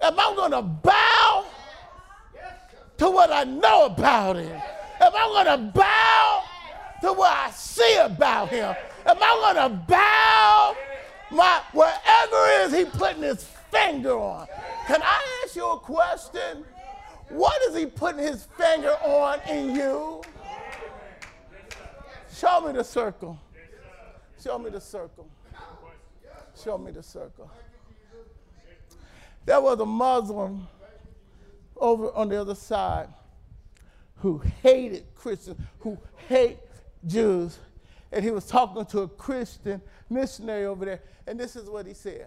Am 0.00 0.18
I'm 0.18 0.36
going 0.36 0.52
to 0.52 0.62
bow 0.62 1.46
to 2.98 3.10
what 3.10 3.32
I 3.32 3.44
know 3.44 3.86
about 3.86 4.36
him? 4.36 4.60
Am 5.00 5.12
I'm 5.14 5.46
going 5.46 5.58
to 5.58 5.72
bow 5.78 6.44
to 7.02 7.12
what 7.12 7.36
I 7.36 7.50
see 7.50 7.96
about 7.96 8.48
him? 8.48 8.74
Am 9.04 9.16
I'm 9.20 9.56
going 9.56 9.70
to 9.70 9.76
bow 9.86 10.76
my 11.32 11.60
whatever 11.72 12.46
is 12.60 12.72
he 12.72 12.84
putting 12.84 13.22
his 13.22 13.44
finger 13.70 14.16
on? 14.16 14.46
Can 14.86 15.02
I 15.02 15.42
ask 15.44 15.56
you 15.56 15.68
a 15.68 15.78
question? 15.78 16.64
What 17.30 17.60
is 17.68 17.76
he 17.76 17.86
putting 17.86 18.22
his 18.22 18.46
finger 18.56 18.92
on 19.02 19.40
in 19.48 19.74
you? 19.74 20.22
Show 22.32 22.60
me 22.60 22.72
the 22.72 22.84
circle. 22.84 23.40
Show 24.42 24.58
me 24.58 24.70
the 24.70 24.80
circle. 24.80 25.28
Show 26.62 26.78
me 26.78 26.90
the 26.90 27.02
circle. 27.02 27.50
There 29.44 29.60
was 29.60 29.78
a 29.80 29.86
Muslim 29.86 30.66
over 31.76 32.12
on 32.12 32.28
the 32.28 32.40
other 32.40 32.54
side 32.54 33.08
who 34.16 34.42
hated 34.62 35.04
Christians, 35.14 35.60
who 35.80 35.98
hate 36.28 36.58
Jews. 37.06 37.58
And 38.10 38.24
he 38.24 38.30
was 38.30 38.46
talking 38.46 38.84
to 38.86 39.00
a 39.00 39.08
Christian 39.08 39.80
missionary 40.10 40.66
over 40.66 40.84
there. 40.84 41.00
And 41.26 41.38
this 41.38 41.56
is 41.56 41.68
what 41.68 41.86
he 41.86 41.94
said. 41.94 42.26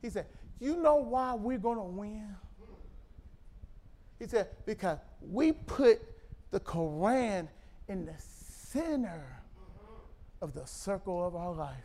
He 0.00 0.10
said, 0.10 0.26
You 0.60 0.76
know 0.76 0.96
why 0.96 1.34
we're 1.34 1.58
going 1.58 1.78
to 1.78 1.84
win? 1.84 2.34
He 4.18 4.26
said, 4.26 4.48
Because 4.64 4.98
we 5.20 5.52
put 5.52 6.00
the 6.50 6.60
Koran 6.60 7.48
in 7.88 8.06
the 8.06 8.14
center 8.18 9.41
of 10.42 10.52
the 10.52 10.66
circle 10.66 11.24
of 11.24 11.36
our 11.36 11.52
life. 11.52 11.76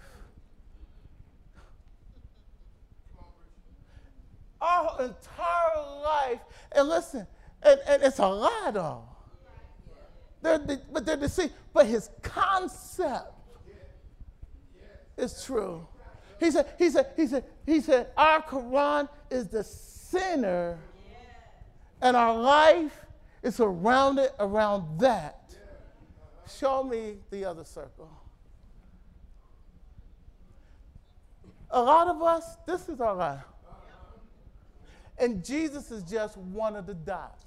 Our 4.59 5.03
entire 5.03 6.01
life, 6.03 6.39
and 6.71 6.89
listen, 6.89 7.27
and, 7.61 7.79
and 7.87 8.01
it's 8.01 8.17
a 8.17 8.27
lie 8.27 8.71
though. 8.73 9.03
They're 10.41 10.57
the, 10.57 10.81
but 10.91 11.05
they're 11.05 11.17
deceived. 11.17 11.53
But 11.71 11.85
his 11.85 12.09
concept 12.23 13.31
is 15.15 15.43
true. 15.45 15.87
He 16.39 16.49
said, 16.49 16.67
he 16.79 16.89
said, 16.89 17.07
he 17.15 17.27
said, 17.27 17.43
he 17.65 17.79
said, 17.79 18.07
our 18.17 18.41
Quran 18.41 19.07
is 19.29 19.47
the 19.47 19.63
center, 19.63 20.79
and 22.01 22.17
our 22.17 22.35
life 22.35 23.05
is 23.43 23.55
surrounded 23.55 24.31
around 24.39 24.99
that. 24.99 25.53
Show 26.59 26.83
me 26.83 27.17
the 27.29 27.45
other 27.45 27.63
circle. 27.63 28.09
A 31.71 31.81
lot 31.81 32.07
of 32.07 32.21
us, 32.21 32.57
this 32.65 32.87
is 32.89 33.01
our 33.01 33.15
life. 33.15 33.43
And 35.19 35.43
Jesus 35.43 35.91
is 35.91 36.03
just 36.03 36.37
one 36.37 36.75
of 36.75 36.85
the 36.85 36.93
dots. 36.93 37.43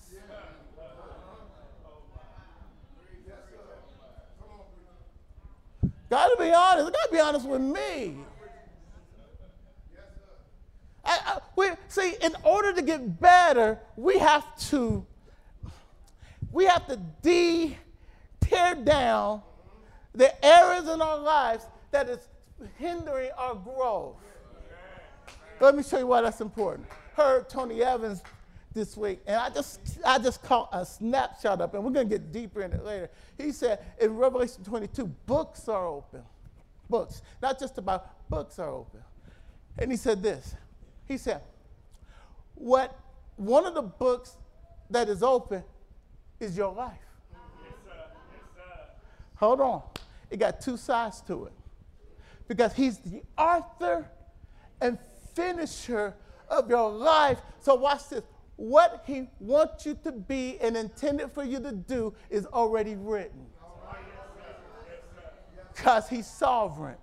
Gotta 6.10 6.36
be 6.36 6.52
honest. 6.52 6.92
Gotta 6.92 7.12
be 7.12 7.20
honest 7.20 7.48
with 7.48 7.60
me. 7.60 8.16
I, 11.04 11.18
I, 11.24 11.38
we, 11.56 11.68
see, 11.88 12.14
in 12.20 12.34
order 12.42 12.72
to 12.72 12.82
get 12.82 13.20
better, 13.20 13.78
we 13.96 14.18
have 14.18 14.44
to 14.70 15.06
we 16.52 16.64
have 16.64 16.86
to 16.88 16.96
de 17.22 17.78
tear 18.40 18.74
down 18.74 19.42
the 20.12 20.44
areas 20.44 20.88
in 20.88 21.00
our 21.00 21.18
lives 21.18 21.64
that 21.92 22.08
is 22.08 22.18
hindering 22.78 23.30
our 23.36 23.54
growth. 23.54 24.16
Let 25.60 25.76
me 25.76 25.82
show 25.82 25.98
you 25.98 26.06
why 26.06 26.22
that's 26.22 26.40
important. 26.40 26.88
Heard 27.14 27.48
Tony 27.48 27.82
Evans 27.82 28.22
this 28.72 28.96
week, 28.96 29.20
and 29.26 29.36
I 29.36 29.50
just 29.50 29.80
I 30.04 30.18
just 30.18 30.42
caught 30.42 30.68
a 30.72 30.86
snapshot 30.86 31.60
up, 31.60 31.74
and 31.74 31.84
we're 31.84 31.90
gonna 31.90 32.08
get 32.08 32.32
deeper 32.32 32.62
in 32.62 32.72
it 32.72 32.84
later. 32.84 33.10
He 33.36 33.52
said 33.52 33.84
in 34.00 34.16
Revelation 34.16 34.64
22, 34.64 35.06
books 35.26 35.68
are 35.68 35.86
open. 35.86 36.22
Books, 36.88 37.22
not 37.42 37.58
just 37.58 37.78
about 37.78 38.28
books 38.30 38.58
are 38.58 38.70
open. 38.70 39.00
And 39.78 39.90
he 39.90 39.96
said 39.96 40.22
this. 40.22 40.54
He 41.06 41.18
said, 41.18 41.42
What 42.54 42.98
one 43.36 43.66
of 43.66 43.74
the 43.74 43.82
books 43.82 44.36
that 44.90 45.08
is 45.08 45.22
open 45.22 45.62
is 46.38 46.56
your 46.56 46.72
life. 46.72 46.92
Yes, 47.32 47.74
sir. 47.84 47.92
Yes, 48.32 48.42
sir. 48.54 48.80
Hold 49.36 49.60
on. 49.60 49.82
It 50.30 50.38
got 50.38 50.60
two 50.60 50.76
sides 50.76 51.20
to 51.22 51.46
it. 51.46 51.52
Because 52.50 52.74
he's 52.74 52.98
the 52.98 53.22
author 53.38 54.10
and 54.80 54.98
finisher 55.36 56.14
of 56.48 56.68
your 56.68 56.90
life. 56.90 57.38
So 57.60 57.76
watch 57.76 58.08
this. 58.08 58.24
What 58.56 59.04
he 59.06 59.28
wants 59.38 59.86
you 59.86 59.96
to 60.02 60.10
be 60.10 60.58
and 60.60 60.76
intended 60.76 61.30
for 61.30 61.44
you 61.44 61.60
to 61.60 61.70
do 61.70 62.12
is 62.28 62.46
already 62.46 62.96
written. 62.96 63.46
Because 65.72 66.08
he's 66.08 66.26
sovereign. 66.26 66.96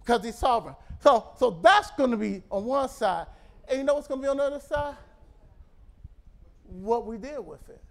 Because 0.00 0.22
he's 0.22 0.36
sovereign. 0.36 0.76
So, 1.00 1.30
so 1.38 1.58
that's 1.62 1.92
going 1.92 2.10
to 2.10 2.18
be 2.18 2.42
on 2.50 2.66
one 2.66 2.90
side. 2.90 3.26
And 3.68 3.78
you 3.78 3.84
know 3.84 3.94
what's 3.94 4.06
going 4.06 4.20
to 4.20 4.22
be 4.26 4.28
on 4.28 4.36
the 4.36 4.42
other 4.42 4.60
side? 4.60 4.96
What 6.64 7.06
we 7.06 7.16
did 7.16 7.38
with 7.38 7.66
it. 7.70 7.82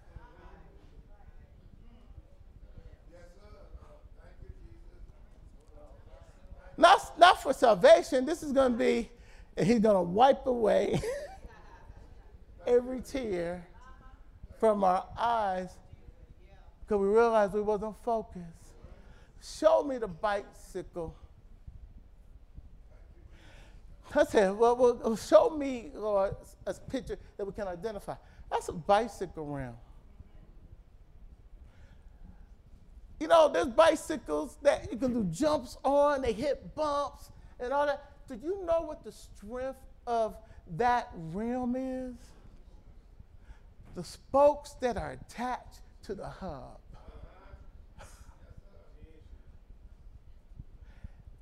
Not, 6.76 7.18
not 7.18 7.42
for 7.42 7.52
salvation. 7.52 8.24
This 8.24 8.42
is 8.42 8.52
going 8.52 8.72
to 8.72 8.78
be, 8.78 9.10
he's 9.56 9.80
going 9.80 9.96
to 9.96 10.02
wipe 10.02 10.46
away 10.46 11.00
every 12.66 13.00
tear 13.00 13.66
from 14.58 14.84
our 14.84 15.06
eyes 15.18 15.70
because 16.80 17.00
we 17.00 17.08
realized 17.08 17.52
we 17.52 17.60
wasn't 17.60 17.96
focused. 18.04 18.46
Show 19.42 19.82
me 19.82 19.98
the 19.98 20.08
bicycle. 20.08 21.16
I 24.14 24.24
said, 24.24 24.56
well, 24.56 24.76
well 24.76 25.16
show 25.16 25.50
me, 25.50 25.90
Lord, 25.94 26.36
a 26.66 26.74
picture 26.74 27.18
that 27.36 27.44
we 27.44 27.52
can 27.52 27.66
identify. 27.66 28.14
That's 28.50 28.68
a 28.68 28.72
bicycle 28.72 29.46
rim. 29.46 29.72
You 33.22 33.28
know, 33.28 33.48
there's 33.48 33.68
bicycles 33.68 34.56
that 34.62 34.90
you 34.90 34.98
can 34.98 35.12
do 35.12 35.22
jumps 35.32 35.76
on, 35.84 36.22
they 36.22 36.32
hit 36.32 36.74
bumps 36.74 37.30
and 37.60 37.72
all 37.72 37.86
that. 37.86 38.02
Do 38.26 38.34
you 38.34 38.64
know 38.64 38.80
what 38.80 39.04
the 39.04 39.12
strength 39.12 39.78
of 40.08 40.34
that 40.76 41.08
rim 41.14 41.76
is? 41.76 42.16
The 43.94 44.02
spokes 44.02 44.72
that 44.80 44.96
are 44.96 45.12
attached 45.12 45.82
to 46.02 46.16
the 46.16 46.26
hub. 46.26 46.80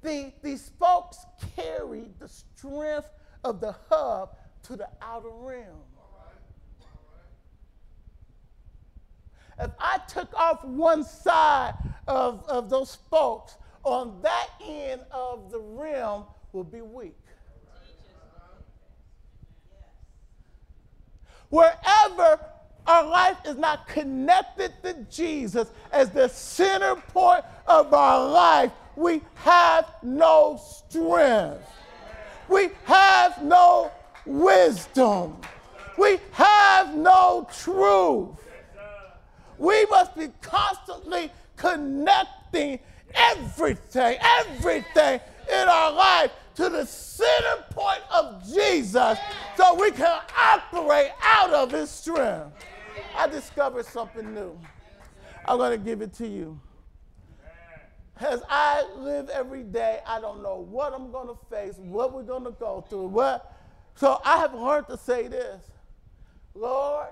the, 0.03 0.35
the 0.43 0.59
spokes 0.59 1.25
carry 1.57 2.11
the 2.19 2.29
strength 2.29 3.09
of 3.43 3.63
the 3.63 3.75
hub 3.89 4.37
to 4.65 4.77
the 4.77 4.89
outer 5.01 5.31
rim. 5.31 5.65
If 9.59 9.71
I 9.79 10.00
took 10.13 10.33
off 10.35 10.65
one 10.65 11.05
side 11.05 11.75
of, 12.07 12.45
of 12.49 12.69
those 12.71 12.91
spokes, 12.91 13.57
on 13.83 14.21
that 14.23 14.49
end 14.67 15.03
of 15.11 15.51
the 15.51 15.59
rim 15.59 16.25
will 16.53 16.65
be 16.65 16.81
weak. 16.81 17.17
Wherever 21.49 22.39
our 22.87 23.05
life 23.05 23.37
is 23.45 23.57
not 23.57 23.87
connected 23.89 24.73
to 24.83 24.95
Jesus 25.11 25.71
as 25.93 26.11
the 26.11 26.29
center 26.29 26.97
point 26.97 27.45
of 27.67 27.93
our 27.93 28.29
life, 28.29 28.73
we 28.97 29.23
have 29.35 29.91
no 30.03 30.61
strength. 30.63 31.63
We 32.49 32.71
have 32.85 33.43
no 33.43 33.91
wisdom. 34.27 35.37
We 35.97 36.19
have 36.33 36.95
no 36.95 37.49
truth. 37.63 38.29
We 39.61 39.85
must 39.87 40.17
be 40.17 40.29
constantly 40.41 41.31
connecting 41.57 42.81
everything, 43.15 44.17
everything 44.19 45.21
in 45.53 45.69
our 45.69 45.93
life 45.93 46.31
to 46.55 46.71
the 46.71 46.87
center 46.87 47.65
point 47.69 48.01
of 48.11 48.43
Jesus 48.45 49.19
so 49.59 49.75
we 49.75 49.91
can 49.91 50.21
operate 50.39 51.11
out 51.23 51.53
of 51.53 51.71
his 51.71 51.91
strength. 51.91 52.57
I 53.15 53.29
discovered 53.29 53.85
something 53.85 54.35
new. 54.35 54.59
I'm 55.45 55.59
going 55.59 55.79
to 55.79 55.85
give 55.85 56.01
it 56.01 56.15
to 56.15 56.27
you. 56.27 56.59
As 58.17 58.43
I 58.49 58.85
live 58.97 59.29
every 59.29 59.63
day, 59.63 60.01
I 60.07 60.23
don't 60.23 60.43
know 60.43 60.57
what 60.57 60.95
I'm 60.95 61.13
going 61.13 61.29
to 61.29 61.39
face, 61.51 61.75
what 61.77 62.15
we're 62.15 62.23
going 62.23 62.45
to 62.45 62.51
go 62.53 62.85
through. 62.89 63.09
What, 63.09 63.55
so 63.95 64.23
I 64.25 64.39
have 64.39 64.55
learned 64.55 64.87
to 64.89 64.97
say 64.97 65.29
this 65.29 65.63
Lord, 66.55 67.09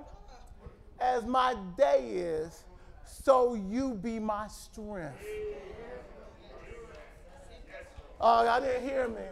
as 1.00 1.24
my 1.24 1.54
day 1.76 2.06
is, 2.12 2.64
so 3.04 3.54
you 3.54 3.94
be 3.94 4.18
my 4.18 4.48
strength. 4.48 5.14
Oh, 8.20 8.48
I 8.48 8.60
didn't 8.60 8.88
hear 8.88 9.08
me. 9.08 9.22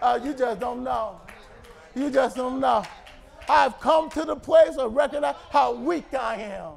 Oh, 0.00 0.16
you 0.16 0.34
just 0.34 0.60
don't 0.60 0.82
know. 0.82 1.20
You 1.94 2.10
just 2.10 2.36
don't 2.36 2.60
know. 2.60 2.84
I've 3.48 3.78
come 3.80 4.10
to 4.10 4.24
the 4.24 4.36
place 4.36 4.76
of 4.76 4.94
recognize 4.94 5.36
how 5.50 5.74
weak 5.74 6.12
I 6.14 6.36
am. 6.36 6.72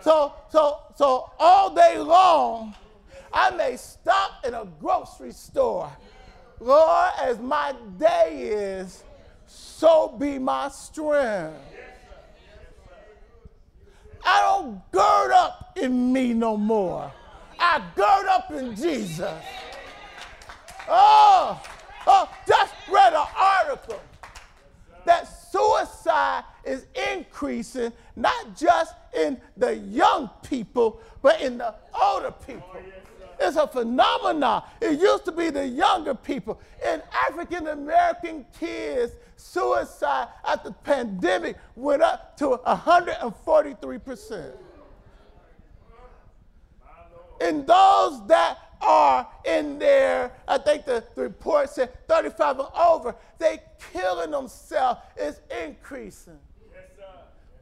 So, 0.00 0.34
so, 0.50 0.78
so 0.96 1.30
all 1.38 1.74
day 1.74 1.98
long, 1.98 2.74
I 3.32 3.50
may 3.50 3.76
stop 3.76 4.44
in 4.44 4.54
a 4.54 4.66
grocery 4.80 5.32
store. 5.32 5.90
Lord, 6.60 7.12
as 7.20 7.38
my 7.38 7.74
day 7.98 8.50
is, 8.52 9.02
so 9.46 10.08
be 10.18 10.38
my 10.38 10.68
strength. 10.68 11.56
I 14.26 14.40
don't 14.42 14.90
gird 14.90 15.30
up 15.30 15.78
in 15.80 16.12
me 16.12 16.34
no 16.34 16.56
more. 16.56 17.12
I 17.58 17.80
gird 17.94 18.26
up 18.26 18.50
in 18.50 18.74
Jesus. 18.74 19.42
Oh, 20.88 21.62
oh 22.06 22.28
just 22.46 22.74
read 22.90 23.12
an 23.12 23.26
article 23.36 24.00
that 25.04 25.24
suicide 25.50 26.42
is 26.64 26.86
increasing, 27.12 27.92
not 28.16 28.56
just 28.56 28.94
in 29.16 29.40
the 29.56 29.76
young 29.76 30.28
people, 30.42 31.00
but 31.22 31.40
in 31.40 31.58
the 31.58 31.74
older 31.94 32.32
people. 32.32 32.76
It's 33.38 33.56
a 33.56 33.66
phenomenon. 33.68 34.64
It 34.80 35.00
used 35.00 35.24
to 35.26 35.32
be 35.32 35.50
the 35.50 35.66
younger 35.66 36.14
people. 36.14 36.60
In 36.84 37.02
African 37.28 37.68
American 37.68 38.46
kids, 38.58 39.12
suicide 39.36 40.28
after 40.44 40.70
pandemic 40.70 41.56
went 41.74 42.02
up 42.02 42.36
to 42.38 42.58
143%. 42.66 44.52
And 47.40 47.66
those 47.66 48.26
that 48.28 48.58
are 48.80 49.28
in 49.44 49.78
there, 49.78 50.32
I 50.48 50.58
think 50.58 50.84
the, 50.84 51.04
the 51.14 51.22
report 51.22 51.70
said 51.70 52.06
35 52.08 52.60
and 52.60 52.68
over, 52.74 53.14
they 53.38 53.60
killing 53.92 54.30
themselves 54.30 55.00
is 55.18 55.40
increasing. 55.64 56.38
Yes, 56.72 56.84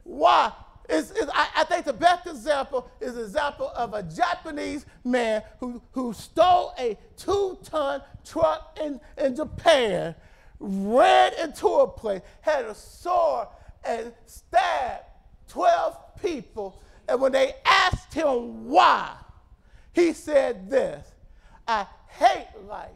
Why? 0.03 0.51
It's, 0.87 1.11
it's, 1.11 1.31
I, 1.33 1.47
I, 1.57 1.63
think 1.63 1.85
the 1.85 1.93
best 1.93 2.27
example 2.27 2.89
is 3.01 3.15
the 3.15 3.23
example 3.23 3.71
of 3.75 3.95
a 3.95 4.03
Japanese 4.03 4.85
man 5.03 5.41
who, 5.59 5.81
who 5.91 6.13
stole 6.13 6.73
a 6.77 6.95
two 7.17 7.57
ton 7.63 8.01
truck 8.23 8.77
in, 8.81 8.99
in 9.17 9.35
Japan, 9.35 10.13
ran 10.59 11.33
into 11.41 11.67
a 11.67 11.87
place, 11.87 12.21
had 12.41 12.65
a 12.65 12.75
sword, 12.75 13.47
and 13.83 14.13
stabbed 14.25 15.03
12 15.49 15.97
people. 16.21 16.81
And 17.07 17.21
when 17.21 17.31
they 17.31 17.53
asked 17.65 18.13
him 18.13 18.67
why, 18.67 19.15
he 19.93 20.13
said 20.13 20.69
this 20.69 21.11
I 21.67 21.85
hate 22.07 22.47
life, 22.67 22.89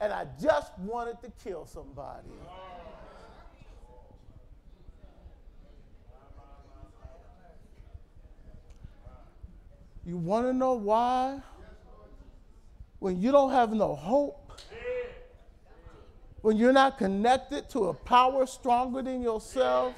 and 0.00 0.12
I 0.12 0.26
just 0.40 0.76
wanted 0.78 1.20
to 1.22 1.32
kill 1.42 1.66
somebody. 1.66 2.28
You 10.04 10.16
want 10.16 10.46
to 10.46 10.52
know 10.52 10.72
why? 10.74 11.40
When 12.98 13.20
you 13.20 13.32
don't 13.32 13.52
have 13.52 13.72
no 13.72 13.94
hope, 13.94 14.39
when 16.42 16.56
you're 16.56 16.72
not 16.72 16.98
connected 16.98 17.68
to 17.70 17.86
a 17.86 17.94
power 17.94 18.46
stronger 18.46 19.02
than 19.02 19.22
yourself, 19.22 19.94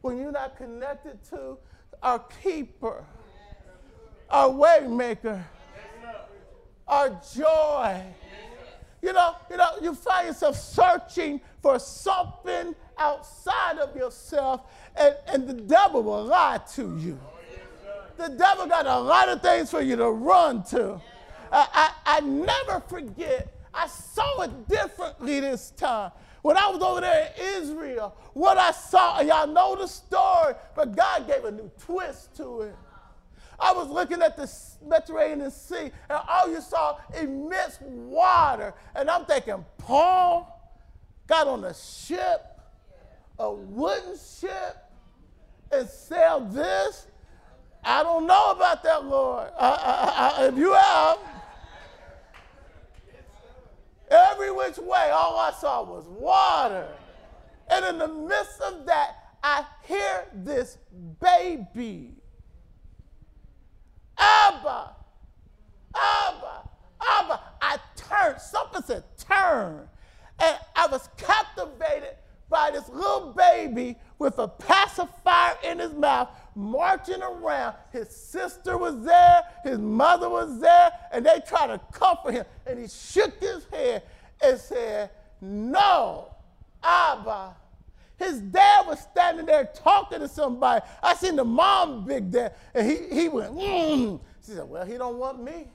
when 0.00 0.18
you're 0.18 0.32
not 0.32 0.56
connected 0.56 1.22
to 1.30 1.56
our 2.02 2.18
keeper, 2.42 3.04
our 4.30 4.48
waymaker, 4.48 5.42
our 6.86 7.20
joy. 7.34 8.02
You 9.00 9.12
know, 9.12 9.36
you 9.48 9.56
know, 9.56 9.68
you 9.80 9.94
find 9.94 10.26
yourself 10.28 10.56
searching 10.56 11.40
for 11.62 11.78
something 11.78 12.74
outside 12.98 13.78
of 13.78 13.94
yourself, 13.94 14.62
and, 14.96 15.14
and 15.28 15.48
the 15.48 15.54
devil 15.54 16.02
will 16.02 16.24
lie 16.24 16.60
to 16.74 16.98
you. 16.98 17.18
The 18.16 18.30
devil 18.30 18.66
got 18.66 18.86
a 18.86 18.98
lot 18.98 19.28
of 19.28 19.40
things 19.40 19.70
for 19.70 19.80
you 19.80 19.94
to 19.94 20.10
run 20.10 20.64
to. 20.70 21.00
I, 21.52 21.66
I, 21.72 22.16
I 22.16 22.20
never 22.20 22.80
forget, 22.80 23.54
I 23.72 23.86
saw 23.86 24.42
it 24.42 24.68
differently 24.68 25.40
this 25.40 25.70
time. 25.72 26.12
When 26.42 26.56
I 26.56 26.68
was 26.68 26.80
over 26.82 27.00
there 27.00 27.32
in 27.36 27.62
Israel, 27.62 28.16
what 28.32 28.58
I 28.58 28.70
saw, 28.70 29.20
y'all 29.20 29.46
know 29.46 29.76
the 29.76 29.86
story, 29.86 30.54
but 30.74 30.94
God 30.96 31.26
gave 31.26 31.44
a 31.44 31.50
new 31.50 31.70
twist 31.80 32.36
to 32.36 32.62
it. 32.62 32.76
I 33.60 33.72
was 33.72 33.88
looking 33.88 34.22
at 34.22 34.36
the 34.36 34.50
Mediterranean 34.86 35.50
Sea, 35.50 35.90
and 36.08 36.20
all 36.28 36.48
you 36.48 36.60
saw 36.60 36.98
immense 37.20 37.80
water. 37.80 38.72
And 38.94 39.10
I'm 39.10 39.24
thinking, 39.24 39.64
Paul 39.78 40.54
got 41.26 41.48
on 41.48 41.64
a 41.64 41.74
ship, 41.74 42.40
a 43.38 43.52
wooden 43.52 44.16
ship, 44.16 44.76
and 45.72 45.88
sailed 45.88 46.52
this. 46.52 47.08
I 47.82 48.02
don't 48.02 48.26
know 48.26 48.52
about 48.52 48.82
that, 48.84 49.04
Lord. 49.04 49.50
I, 49.58 49.68
I, 49.68 50.42
I, 50.42 50.46
if 50.48 50.56
you 50.56 50.72
have, 50.72 51.18
every 54.10 54.50
which 54.50 54.78
way, 54.78 55.10
all 55.10 55.38
I 55.38 55.52
saw 55.52 55.82
was 55.82 56.06
water. 56.08 56.88
And 57.70 57.84
in 57.84 57.98
the 57.98 58.08
midst 58.08 58.60
of 58.60 58.86
that, 58.86 59.16
I 59.42 59.64
hear 59.86 60.26
this 60.34 60.78
baby 61.20 62.18
Abba, 64.18 64.96
Abba, 65.94 66.68
Abba. 67.00 67.40
I 67.62 67.78
turned, 67.94 68.40
something 68.40 68.82
said 68.82 69.04
turn. 69.16 69.88
And 70.40 70.56
I 70.74 70.86
was 70.88 71.08
captivated 71.16 72.16
by 72.48 72.70
this 72.72 72.88
little 72.88 73.34
baby 73.36 73.96
with 74.18 74.38
a 74.38 74.48
pacifier 74.48 75.56
in 75.64 75.78
his 75.78 75.92
mouth 75.92 76.28
marching 76.54 77.22
around. 77.22 77.76
His 77.92 78.10
sister 78.10 78.76
was 78.76 79.02
there, 79.04 79.44
his 79.64 79.78
mother 79.78 80.28
was 80.28 80.60
there, 80.60 80.90
and 81.12 81.24
they 81.24 81.40
tried 81.46 81.68
to 81.68 81.80
comfort 81.92 82.32
him. 82.32 82.44
And 82.66 82.78
he 82.78 82.88
shook 82.88 83.40
his 83.40 83.64
head 83.72 84.02
and 84.42 84.58
said, 84.58 85.10
No, 85.40 86.34
Abba. 86.82 87.54
His 88.16 88.40
dad 88.40 88.88
was 88.88 88.98
standing 88.98 89.46
there 89.46 89.70
talking 89.72 90.18
to 90.18 90.26
somebody. 90.26 90.84
I 91.00 91.14
seen 91.14 91.36
the 91.36 91.44
mom 91.44 92.04
big 92.04 92.32
dad, 92.32 92.54
and 92.74 92.90
he, 92.90 92.96
he 93.12 93.28
went, 93.28 93.54
mm. 93.54 94.20
She 94.44 94.52
said, 94.52 94.68
Well, 94.68 94.84
he 94.84 94.94
don't 94.94 95.18
want 95.18 95.42
me. 95.42 95.52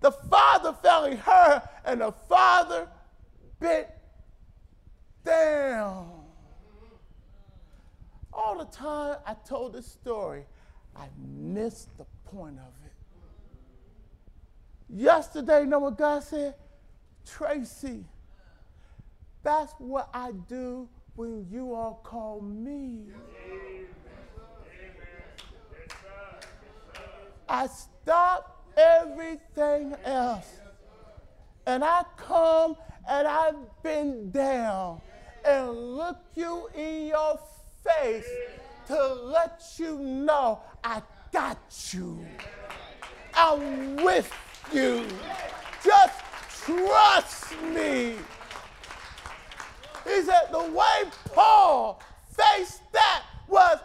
the 0.00 0.10
father 0.10 0.74
finally 0.82 1.16
heard, 1.16 1.62
and 1.84 2.00
the 2.00 2.12
father 2.26 2.88
bit 3.58 3.99
down. 5.24 6.10
All 8.32 8.58
the 8.58 8.64
time 8.66 9.16
I 9.26 9.34
told 9.46 9.74
this 9.74 9.86
story, 9.86 10.44
I 10.96 11.06
missed 11.18 11.96
the 11.98 12.06
point 12.24 12.58
of 12.58 12.72
it. 12.84 12.92
Yesterday, 14.88 15.60
you 15.60 15.66
know 15.66 15.78
what 15.80 15.98
God 15.98 16.22
said? 16.22 16.54
Tracy, 17.26 18.04
that's 19.42 19.72
what 19.78 20.08
I 20.12 20.32
do 20.48 20.88
when 21.14 21.46
you 21.50 21.74
all 21.74 22.00
call 22.02 22.40
me. 22.40 23.06
I 27.48 27.66
stop 27.66 28.64
everything 28.76 29.94
else. 30.04 30.46
And 31.66 31.84
I 31.84 32.04
come 32.16 32.76
and 33.08 33.28
I've 33.28 33.82
been 33.82 34.30
down 34.30 35.00
and 35.44 35.96
look 35.96 36.18
you 36.34 36.68
in 36.76 37.06
your 37.08 37.38
face 37.84 38.28
to 38.86 39.14
let 39.14 39.62
you 39.78 39.98
know 39.98 40.60
I 40.82 41.02
got 41.32 41.58
you. 41.92 42.24
I'm 43.34 43.96
with 43.96 44.32
you. 44.72 45.06
Just 45.84 46.20
trust 46.64 47.60
me. 47.62 48.16
He 50.04 50.22
said 50.22 50.48
the 50.50 50.62
way 50.62 51.10
Paul 51.32 52.00
faced 52.36 52.82
that 52.92 53.22
was 53.48 53.78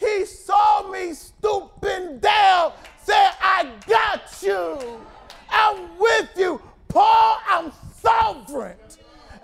he 0.00 0.24
saw 0.24 0.90
me 0.90 1.12
stooping 1.12 2.20
down, 2.20 2.72
said, 3.02 3.32
I 3.40 3.70
got 3.86 4.42
you. 4.42 5.00
I'm 5.50 5.98
with 5.98 6.30
you. 6.36 6.60
Paul, 6.88 7.38
I'm 7.46 7.70
sovereign 8.00 8.76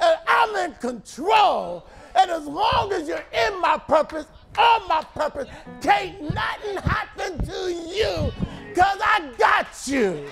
and 0.00 0.18
I'm 0.26 0.70
in 0.70 0.74
control. 0.76 1.86
And 2.14 2.30
as 2.30 2.46
long 2.46 2.92
as 2.92 3.08
you're 3.08 3.24
in 3.32 3.60
my 3.60 3.78
purpose, 3.78 4.26
on 4.58 4.88
my 4.88 5.02
purpose, 5.14 5.48
can't 5.80 6.20
nothing 6.22 6.76
happen 6.76 7.38
to 7.46 7.72
you 7.72 8.32
because 8.68 8.98
I 9.02 9.30
got 9.38 9.66
you. 9.86 10.26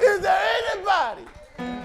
Is 0.00 0.20
there 0.20 0.42
anybody 0.72 1.24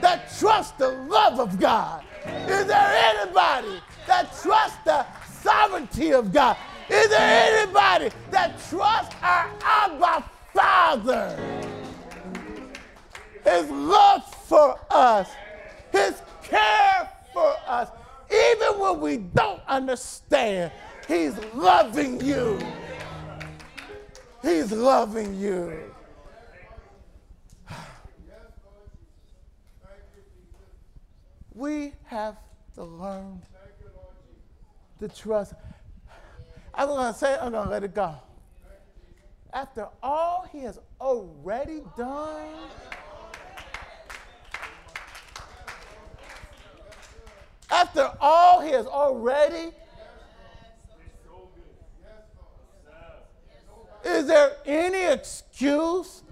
that 0.02 0.32
trusts 0.40 0.74
the 0.74 0.90
love 0.90 1.40
of 1.40 1.60
God? 1.60 2.04
Is 2.26 2.66
there 2.66 3.16
anybody 3.16 3.80
that 4.08 4.34
trusts 4.42 4.78
the 4.84 5.06
sovereignty 5.42 6.12
of 6.14 6.34
God? 6.34 6.58
Is 6.90 7.10
there 7.10 7.60
anybody 7.60 8.10
that 8.32 8.60
trusts 8.70 9.16
our 9.22 9.50
Abba 9.64 10.26
Father? 10.54 11.38
His 13.44 13.70
love 13.70 14.24
for 14.48 14.78
us, 14.90 15.30
His 15.92 16.22
care 16.50 17.10
for 17.34 17.56
us, 17.68 17.90
even 18.32 18.80
when 18.80 19.00
we 19.00 19.18
don't 19.18 19.62
understand, 19.68 20.72
He's 21.08 21.38
loving 21.54 22.22
you. 22.22 22.60
He's 24.42 24.72
loving 24.72 25.40
you. 25.40 25.92
We 31.54 31.94
have 32.06 32.38
to 32.76 32.84
learn 32.84 33.42
to 35.00 35.10
trust. 35.10 35.54
I'm 36.74 36.88
going 36.88 37.12
to 37.12 37.20
say, 37.20 37.38
I'm 37.42 37.52
going 37.52 37.66
to 37.66 37.70
let 37.70 37.84
it 37.84 37.94
go. 37.94 38.16
After 39.52 39.88
all 40.02 40.48
he 40.52 40.60
has 40.60 40.80
already 41.02 41.82
done, 41.98 42.48
after 47.80 48.12
all 48.20 48.62
he 48.62 48.72
has 48.72 48.86
already? 48.86 49.72
Is 54.04 54.28
there 54.28 54.54
any 54.66 55.14
excuse 55.14 56.24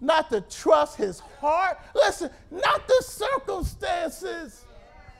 not 0.00 0.30
to 0.30 0.40
trust 0.42 0.96
his 0.96 1.20
heart? 1.40 1.78
Listen, 1.94 2.30
not 2.50 2.86
the 2.86 3.02
circumstances, 3.02 4.64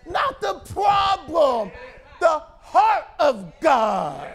not 0.07 0.41
the 0.41 0.55
problem, 0.72 1.70
the 2.20 2.43
heart 2.61 3.05
of 3.18 3.53
God. 3.61 4.31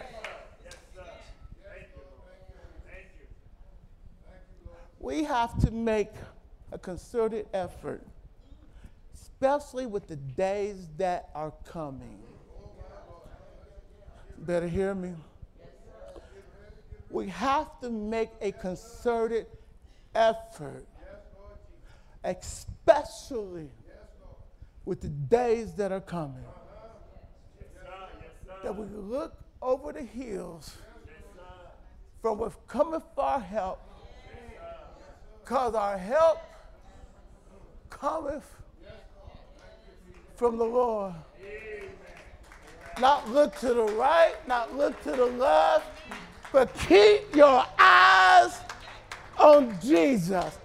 We 4.98 5.24
have 5.24 5.58
to 5.60 5.70
make 5.70 6.10
a 6.72 6.78
concerted 6.78 7.46
effort, 7.52 8.06
especially 9.40 9.86
with 9.86 10.06
the 10.06 10.16
days 10.16 10.86
that 10.98 11.30
are 11.34 11.54
coming. 11.64 12.18
Better 14.36 14.68
hear 14.68 14.94
me. 14.94 15.14
We 17.08 17.28
have 17.28 17.80
to 17.80 17.88
make 17.88 18.28
a 18.42 18.52
concerted 18.52 19.46
effort, 20.14 20.86
especially 22.22 23.70
with 24.84 25.00
the 25.00 25.08
days 25.08 25.72
that 25.74 25.90
are 25.90 26.02
coming. 26.02 26.44
That 28.62 28.76
we 28.76 28.84
look 28.94 29.32
over 29.62 29.94
the 29.94 30.02
hills 30.02 30.70
from 32.20 32.38
which 32.40 32.52
cometh 32.68 33.04
our 33.16 33.40
help, 33.40 33.80
because 35.42 35.74
our 35.74 35.96
help 35.96 36.40
cometh 37.88 38.44
from 40.40 40.56
the 40.56 40.64
Lord. 40.64 41.12
Not 42.98 43.28
look 43.28 43.58
to 43.58 43.74
the 43.74 43.84
right, 43.84 44.36
not 44.48 44.74
look 44.74 44.98
to 45.02 45.10
the 45.10 45.26
left, 45.26 45.86
but 46.50 46.74
keep 46.88 47.36
your 47.36 47.62
eyes 47.78 48.58
on 49.38 49.78
Jesus. 49.82 50.58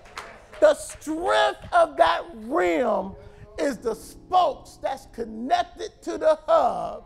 The 0.61 0.75
strength 0.75 1.67
of 1.73 1.97
that 1.97 2.21
rim 2.35 3.11
is 3.59 3.77
the 3.77 3.95
spokes 3.95 4.79
that's 4.81 5.07
connected 5.07 5.91
to 6.03 6.17
the 6.17 6.39
hub. 6.47 7.03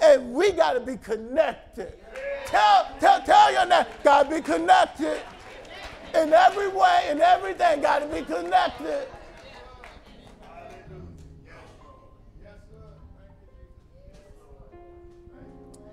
And 0.00 0.34
we 0.34 0.50
got 0.50 0.72
to 0.72 0.80
be 0.80 0.96
connected. 0.96 1.92
Tell, 2.46 2.88
tell, 2.98 3.22
tell 3.22 3.52
your 3.52 3.66
neighbor, 3.66 3.86
got 4.02 4.28
to 4.28 4.34
be 4.34 4.42
connected. 4.42 5.20
In 6.16 6.32
every 6.32 6.70
way, 6.70 7.06
in 7.08 7.20
everything, 7.20 7.82
got 7.82 8.00
to 8.00 8.06
be 8.08 8.22
connected. 8.22 9.06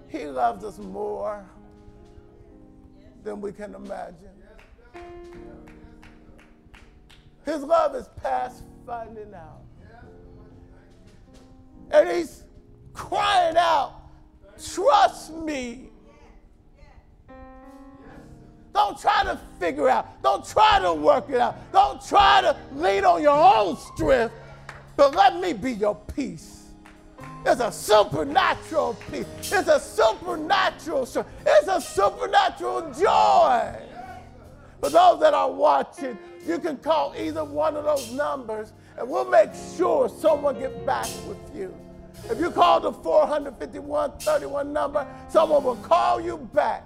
He 0.09 0.25
loves 0.25 0.63
us 0.63 0.77
more 0.77 1.45
than 3.23 3.41
we 3.41 3.51
can 3.51 3.75
imagine. 3.75 4.29
His 7.45 7.63
love 7.63 7.95
is 7.95 8.09
past 8.21 8.63
finding 8.85 9.33
out. 9.33 9.61
And 11.91 12.09
he's 12.09 12.43
crying 12.93 13.55
out, 13.57 13.93
trust 14.73 15.33
me. 15.33 15.89
Don't 18.73 18.99
try 18.99 19.23
to 19.23 19.39
figure 19.59 19.89
out. 19.89 20.21
Don't 20.21 20.45
try 20.45 20.79
to 20.79 20.93
work 20.93 21.29
it 21.29 21.39
out. 21.39 21.55
Don't 21.71 22.05
try 22.05 22.41
to 22.41 22.55
lean 22.75 23.05
on 23.05 23.21
your 23.21 23.57
own 23.57 23.77
strength, 23.77 24.33
but 24.95 25.15
let 25.15 25.39
me 25.39 25.53
be 25.53 25.71
your 25.71 25.95
peace. 25.95 26.56
It's 27.49 27.61
a 27.61 27.71
supernatural 27.71 28.97
peace. 29.09 29.25
It's 29.39 29.69
a 29.69 29.79
supernatural 29.79 31.05
strength. 31.05 31.29
It's 31.45 31.69
a 31.69 31.79
supernatural 31.79 32.93
joy. 32.93 33.73
For 34.81 34.89
those 34.89 35.21
that 35.21 35.33
are 35.33 35.49
watching, 35.49 36.17
you 36.45 36.59
can 36.59 36.75
call 36.75 37.13
either 37.17 37.45
one 37.45 37.77
of 37.77 37.85
those 37.85 38.11
numbers 38.11 38.73
and 38.97 39.09
we'll 39.09 39.29
make 39.29 39.51
sure 39.77 40.09
someone 40.09 40.59
get 40.59 40.85
back 40.85 41.07
with 41.25 41.37
you. 41.55 41.73
If 42.29 42.37
you 42.37 42.51
call 42.51 42.81
the 42.81 42.91
45131 42.91 44.73
number, 44.73 45.07
someone 45.29 45.63
will 45.63 45.77
call 45.77 46.19
you 46.19 46.37
back 46.53 46.83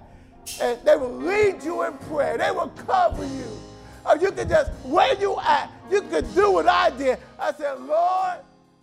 and 0.60 0.78
they 0.84 0.94
will 0.94 1.16
lead 1.16 1.64
you 1.64 1.82
in 1.82 1.94
prayer. 1.94 2.38
They 2.38 2.52
will 2.52 2.72
cover 2.86 3.24
you. 3.24 3.58
Or 4.06 4.16
you 4.16 4.30
can 4.30 4.48
just, 4.48 4.70
where 4.84 5.18
you 5.20 5.40
at, 5.40 5.72
you 5.90 6.02
can 6.02 6.32
do 6.34 6.52
what 6.52 6.68
I 6.68 6.90
did. 6.90 7.18
I 7.36 7.52
said, 7.52 7.80
Lord, 7.80 8.38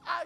I 0.06 0.26